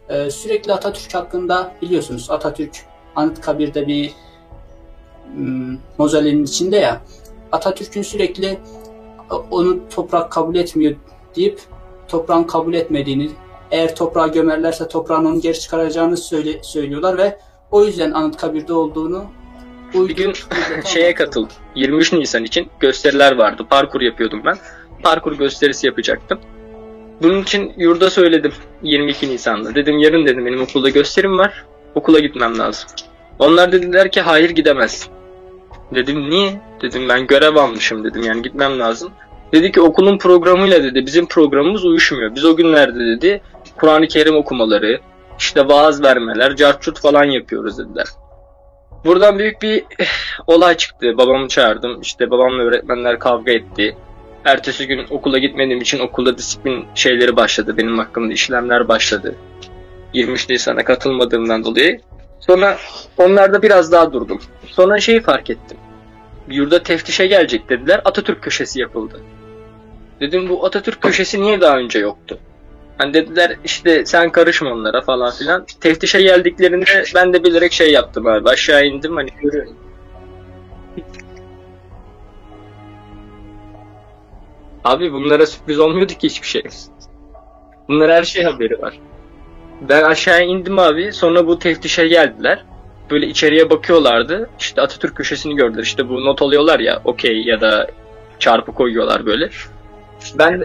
[0.09, 2.77] Ee, sürekli Atatürk hakkında biliyorsunuz Atatürk
[3.17, 4.13] Anıtkabir'de bir
[5.35, 7.01] hmm, mozolenin içinde ya
[7.53, 8.59] Atatürk'ün sürekli
[9.51, 10.95] onu toprak kabul etmiyor
[11.37, 11.61] deyip
[12.09, 13.31] toprağın kabul etmediğini
[13.71, 17.39] eğer toprağa gömerlerse toprağın onu geri çıkaracağını söyle, söylüyorlar ve
[17.71, 19.25] o yüzden Anıtkabir'de olduğunu
[19.95, 20.33] bir gün
[20.85, 21.57] şeye katıldım.
[21.75, 23.67] 23 Nisan için gösteriler vardı.
[23.71, 24.57] Parkur yapıyordum ben.
[25.03, 26.41] Parkur gösterisi yapacaktım.
[27.23, 28.53] Bunun için yurda söyledim
[28.83, 29.75] 22 Nisan'da.
[29.75, 31.65] Dedim yarın dedim benim okulda gösterim var.
[31.95, 32.91] Okula gitmem lazım.
[33.39, 35.13] Onlar dediler ki hayır gidemezsin.
[35.95, 36.61] Dedim niye?
[36.83, 39.13] Dedim ben görev almışım dedim yani gitmem lazım.
[39.53, 42.35] Dedi ki okulun programıyla dedi bizim programımız uyuşmuyor.
[42.35, 43.41] Biz o günlerde dedi
[43.81, 45.01] Kur'an-ı Kerim okumaları,
[45.39, 48.07] işte vaaz vermeler, carçurt falan yapıyoruz dediler.
[49.05, 49.85] Buradan büyük bir
[50.47, 51.19] olay çıktı.
[51.19, 52.01] Babamı çağırdım.
[52.01, 53.97] İşte babamla öğretmenler kavga etti.
[54.47, 57.77] Ertesi gün okula gitmediğim için okulda disiplin şeyleri başladı.
[57.77, 59.35] Benim hakkımda işlemler başladı.
[60.13, 62.01] 23 Nisan'a katılmadığımdan dolayı.
[62.41, 62.79] Sonra
[63.19, 64.41] onlarda biraz daha durdum.
[64.67, 65.79] Sonra şeyi fark ettim.
[66.49, 68.01] Yurda teftişe gelecek dediler.
[68.05, 69.21] Atatürk köşesi yapıldı.
[70.21, 72.39] Dedim bu Atatürk köşesi niye daha önce yoktu?
[72.99, 75.67] Hani dediler işte sen karışma onlara falan filan.
[75.81, 78.49] Teftişe geldiklerinde ben de bilerek şey yaptım abi.
[78.49, 79.86] Aşağı indim hani görüyorum.
[84.87, 86.63] Abi bunlara sürpriz olmuyordu ki hiçbir şey.
[87.89, 88.99] Bunlar her şey haberi var.
[89.89, 91.13] Ben aşağıya indim abi.
[91.13, 92.65] Sonra bu teftişe geldiler.
[93.11, 94.51] Böyle içeriye bakıyorlardı.
[94.59, 95.83] İşte Atatürk köşesini gördüler.
[95.83, 97.87] İşte bu not alıyorlar ya okey ya da
[98.39, 99.51] çarpı koyuyorlar böyle.
[100.39, 100.65] Ben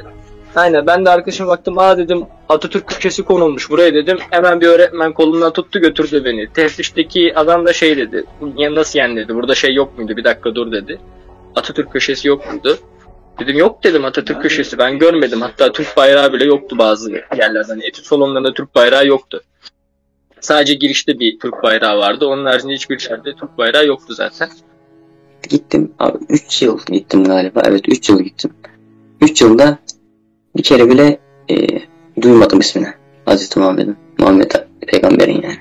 [0.56, 1.78] aynen ben de arkadaşıma baktım.
[1.78, 4.18] Aa dedim Atatürk köşesi konulmuş buraya dedim.
[4.30, 6.54] Hemen bir öğretmen kolumdan tuttu götürdü beni.
[6.54, 8.24] Teftişteki adam da şey dedi.
[8.58, 9.36] Nasıl yani dedi.
[9.36, 10.18] Burada şey yok muydu?
[10.18, 11.00] Bir dakika dur dedi.
[11.56, 12.78] Atatürk köşesi yok muydu?
[13.42, 15.42] Dedim yok dedim Atatürk köşesi ben görmedim.
[15.42, 17.68] Hatta Türk bayrağı bile yoktu bazı yerlerde.
[17.68, 19.42] Hani etüt salonlarında Türk bayrağı yoktu.
[20.40, 22.26] Sadece girişte bir Türk bayrağı vardı.
[22.26, 24.50] Onun haricinde hiçbir yerde Türk bayrağı yoktu zaten.
[25.50, 27.62] Gittim abi 3 yıl gittim galiba.
[27.66, 28.54] Evet 3 yıl gittim.
[29.22, 29.78] 3 yılda
[30.58, 31.20] bir kere bile
[31.50, 31.68] e,
[32.22, 32.88] duymadım ismini.
[33.26, 33.98] Hazreti Muhammed'in.
[34.18, 34.52] Muhammed
[34.88, 35.60] peygamberin yani.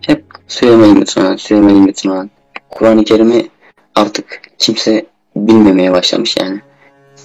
[0.00, 2.30] Hep Süleyman Lütfen, Süleyman Lütfen.
[2.70, 3.48] Kur'an-ı Kerim'i
[3.94, 6.60] artık kimse bilmemeye başlamış yani.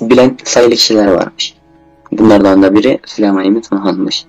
[0.02, 1.56] Bilen sayılı kişiler varmış.
[2.12, 4.26] Bunlardan da biri Süleyman İmit Han'mış.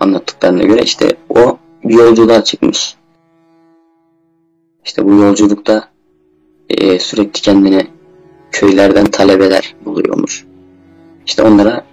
[0.00, 2.96] Anlattıklarına göre işte o bir yolculuğa çıkmış.
[4.84, 5.88] İşte bu yolculukta
[6.68, 7.86] e, sürekli kendine
[8.52, 10.44] köylerden talebeler buluyormuş.
[11.26, 11.84] İşte onlara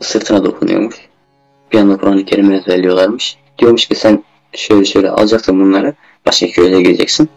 [0.00, 0.96] sırtına dokunuyormuş.
[1.72, 3.38] Bir anda Kur'an-ı Kerim'i ezberliyorlarmış.
[3.58, 5.94] Diyormuş ki sen şöyle şöyle alacaksın bunları
[6.26, 7.28] başka köyle gideceksin.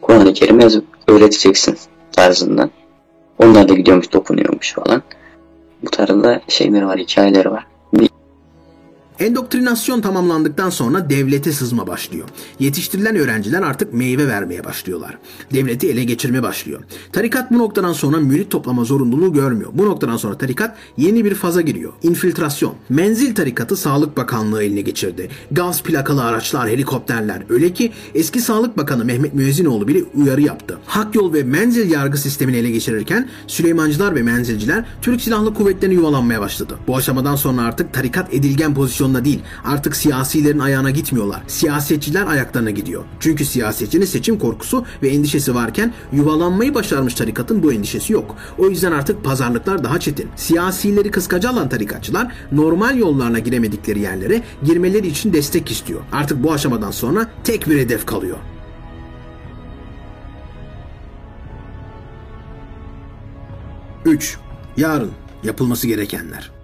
[0.00, 0.64] Kur'an-ı Kerim'i
[1.06, 1.78] öğreteceksin
[2.12, 2.70] tarzından.
[3.38, 5.02] Onlar da gidiyormuş dokunuyormuş falan.
[5.82, 7.66] Bu tarzda şeyler var, hikayeleri var.
[9.20, 12.28] Endoktrinasyon tamamlandıktan sonra devlete sızma başlıyor.
[12.58, 15.18] Yetiştirilen öğrenciler artık meyve vermeye başlıyorlar.
[15.52, 16.80] Devleti ele geçirme başlıyor.
[17.12, 19.70] Tarikat bu noktadan sonra mürit toplama zorunluluğu görmüyor.
[19.74, 21.92] Bu noktadan sonra tarikat yeni bir faza giriyor.
[22.02, 22.74] İnfiltrasyon.
[22.88, 25.28] Menzil tarikatı Sağlık Bakanlığı eline geçirdi.
[25.50, 27.42] Gaz plakalı araçlar, helikopterler.
[27.48, 30.78] Öyle ki eski Sağlık Bakanı Mehmet Müezzinoğlu bile uyarı yaptı.
[30.86, 36.40] Hak yol ve menzil yargı sistemini ele geçirirken Süleymancılar ve menzilciler Türk Silahlı Kuvvetleri'ne yuvalanmaya
[36.40, 36.78] başladı.
[36.86, 39.40] Bu aşamadan sonra artık tarikat edilgen pozisyon pozisyonda değil.
[39.64, 41.42] Artık siyasilerin ayağına gitmiyorlar.
[41.46, 43.04] Siyasetçiler ayaklarına gidiyor.
[43.20, 48.36] Çünkü siyasetçinin seçim korkusu ve endişesi varken yuvalanmayı başarmış tarikatın bu endişesi yok.
[48.58, 50.28] O yüzden artık pazarlıklar daha çetin.
[50.36, 56.00] Siyasileri kıskaca alan tarikatçılar normal yollarına giremedikleri yerlere girmeleri için destek istiyor.
[56.12, 58.38] Artık bu aşamadan sonra tek bir hedef kalıyor.
[64.04, 64.38] Üç.
[64.76, 65.10] Yarın
[65.42, 66.59] yapılması gerekenler.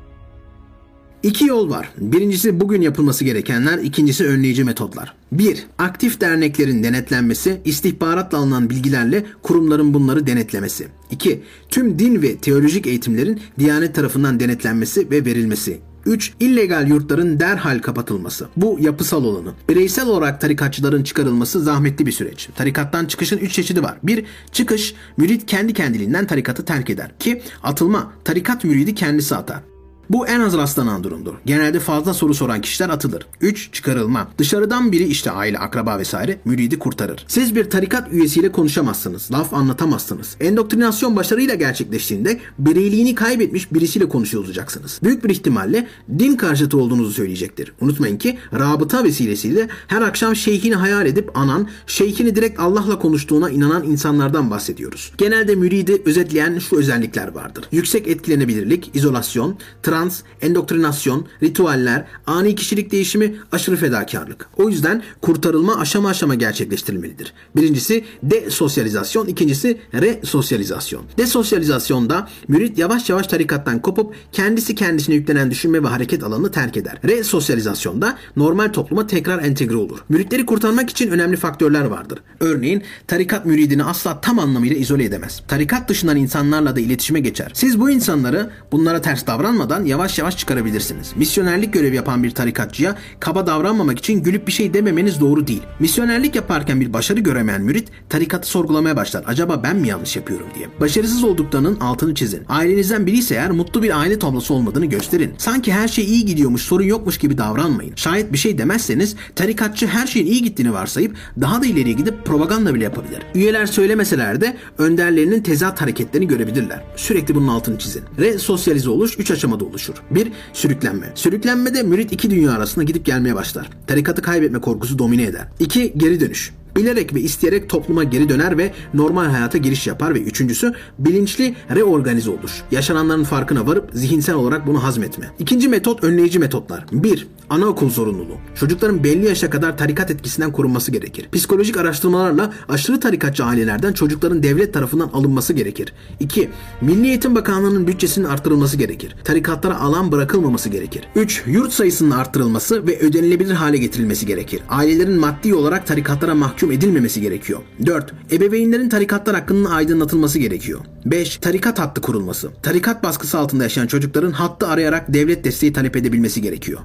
[1.26, 1.92] İki yol var.
[1.98, 5.14] Birincisi bugün yapılması gerekenler, ikincisi önleyici metotlar.
[5.32, 5.66] 1.
[5.78, 10.88] Aktif derneklerin denetlenmesi, istihbaratla alınan bilgilerle kurumların bunları denetlemesi.
[11.10, 11.42] 2.
[11.68, 15.78] Tüm din ve teolojik eğitimlerin Diyanet tarafından denetlenmesi ve verilmesi.
[16.06, 16.32] 3.
[16.40, 18.48] illegal yurtların derhal kapatılması.
[18.56, 19.52] Bu yapısal olanı.
[19.68, 22.48] Bireysel olarak tarikatçıların çıkarılması zahmetli bir süreç.
[22.56, 23.98] Tarikattan çıkışın 3 çeşidi var.
[24.02, 24.24] 1.
[24.52, 27.10] Çıkış, mürit kendi kendiliğinden tarikatı terk eder.
[27.20, 27.42] 2.
[27.62, 29.75] Atılma, tarikat müridi kendisi atar.
[30.10, 31.34] Bu en az rastlanan durumdur.
[31.46, 33.26] Genelde fazla soru soran kişiler atılır.
[33.40, 33.72] 3.
[33.72, 34.28] Çıkarılma.
[34.38, 37.24] Dışarıdan biri işte aile, akraba vesaire müridi kurtarır.
[37.28, 39.32] Siz bir tarikat üyesiyle konuşamazsınız.
[39.32, 40.36] Laf anlatamazsınız.
[40.40, 45.00] Endoktrinasyon başarıyla gerçekleştiğinde bireyliğini kaybetmiş birisiyle konuşuyor olacaksınız.
[45.02, 45.86] Büyük bir ihtimalle
[46.18, 47.72] din karşıtı olduğunuzu söyleyecektir.
[47.80, 53.84] Unutmayın ki rabıta vesilesiyle her akşam şeyhini hayal edip anan, şeyhini direkt Allah'la konuştuğuna inanan
[53.84, 55.12] insanlardan bahsediyoruz.
[55.18, 57.64] Genelde müridi özetleyen şu özellikler vardır.
[57.72, 59.58] Yüksek etkilenebilirlik, izolasyon,
[59.96, 64.48] trans, endoktrinasyon, ritüeller, ani kişilik değişimi, aşırı fedakarlık.
[64.56, 67.32] O yüzden kurtarılma aşama aşama gerçekleştirilmelidir.
[67.56, 71.04] Birincisi desosyalizasyon, ikincisi resosyalizasyon.
[71.18, 76.98] Desosyalizasyonda mürit yavaş yavaş tarikattan kopup kendisi kendisine yüklenen düşünme ve hareket alanını terk eder.
[77.04, 79.98] Resosyalizasyonda normal topluma tekrar entegre olur.
[80.08, 82.18] Müritleri kurtarmak için önemli faktörler vardır.
[82.40, 85.42] Örneğin tarikat müridini asla tam anlamıyla izole edemez.
[85.48, 87.50] Tarikat dışından insanlarla da iletişime geçer.
[87.54, 91.12] Siz bu insanları bunlara ters davranmadan yavaş yavaş çıkarabilirsiniz.
[91.16, 95.62] Misyonerlik görevi yapan bir tarikatçıya kaba davranmamak için gülüp bir şey dememeniz doğru değil.
[95.80, 99.24] Misyonerlik yaparken bir başarı göremeyen mürit tarikatı sorgulamaya başlar.
[99.26, 100.68] Acaba ben mi yanlış yapıyorum diye.
[100.80, 102.42] Başarısız olduklarının altını çizin.
[102.48, 105.34] Ailenizden biri ise eğer mutlu bir aile tablosu olmadığını gösterin.
[105.38, 107.92] Sanki her şey iyi gidiyormuş, sorun yokmuş gibi davranmayın.
[107.96, 112.74] Şayet bir şey demezseniz tarikatçı her şeyin iyi gittiğini varsayıp daha da ileriye gidip propaganda
[112.74, 113.22] bile yapabilir.
[113.34, 116.84] Üyeler söylemeseler de önderlerinin tezat hareketlerini görebilirler.
[116.96, 118.02] Sürekli bunun altını çizin.
[118.18, 119.94] Resosyalize oluş 3 aşamada oluşur.
[120.10, 120.32] 1.
[120.52, 121.12] Sürüklenme.
[121.14, 123.70] Sürüklenmede mürit iki dünya arasında gidip gelmeye başlar.
[123.86, 125.48] Tarikatı kaybetme korkusu domine eder.
[125.60, 125.92] 2.
[125.96, 126.52] Geri dönüş.
[126.76, 132.30] Bilerek ve isteyerek topluma geri döner ve normal hayata giriş yapar ve üçüncüsü bilinçli reorganize
[132.30, 132.64] olur.
[132.70, 135.30] Yaşananların farkına varıp zihinsel olarak bunu hazmetme.
[135.38, 136.86] İkinci metot önleyici metotlar.
[136.92, 137.26] 1.
[137.50, 138.36] Anaokul zorunluluğu.
[138.54, 141.28] Çocukların belli yaşa kadar tarikat etkisinden korunması gerekir.
[141.32, 145.92] Psikolojik araştırmalarla aşırı tarikatçı ailelerden çocukların devlet tarafından alınması gerekir.
[146.20, 146.50] 2.
[146.80, 149.16] Milli Eğitim Bakanlığı'nın bütçesinin arttırılması gerekir.
[149.24, 151.08] Tarikatlara alan bırakılmaması gerekir.
[151.14, 151.42] 3.
[151.46, 154.60] Yurt sayısının arttırılması ve ödenilebilir hale getirilmesi gerekir.
[154.68, 157.60] Ailelerin maddi olarak tarikatlara mahkum edilmemesi gerekiyor.
[157.86, 158.12] 4.
[158.32, 160.80] Ebeveynlerin tarikatlar hakkında aydınlatılması gerekiyor.
[161.04, 161.36] 5.
[161.36, 162.50] Tarikat hattı kurulması.
[162.62, 166.80] Tarikat baskısı altında yaşayan çocukların hattı arayarak devlet desteği talep edebilmesi gerekiyor.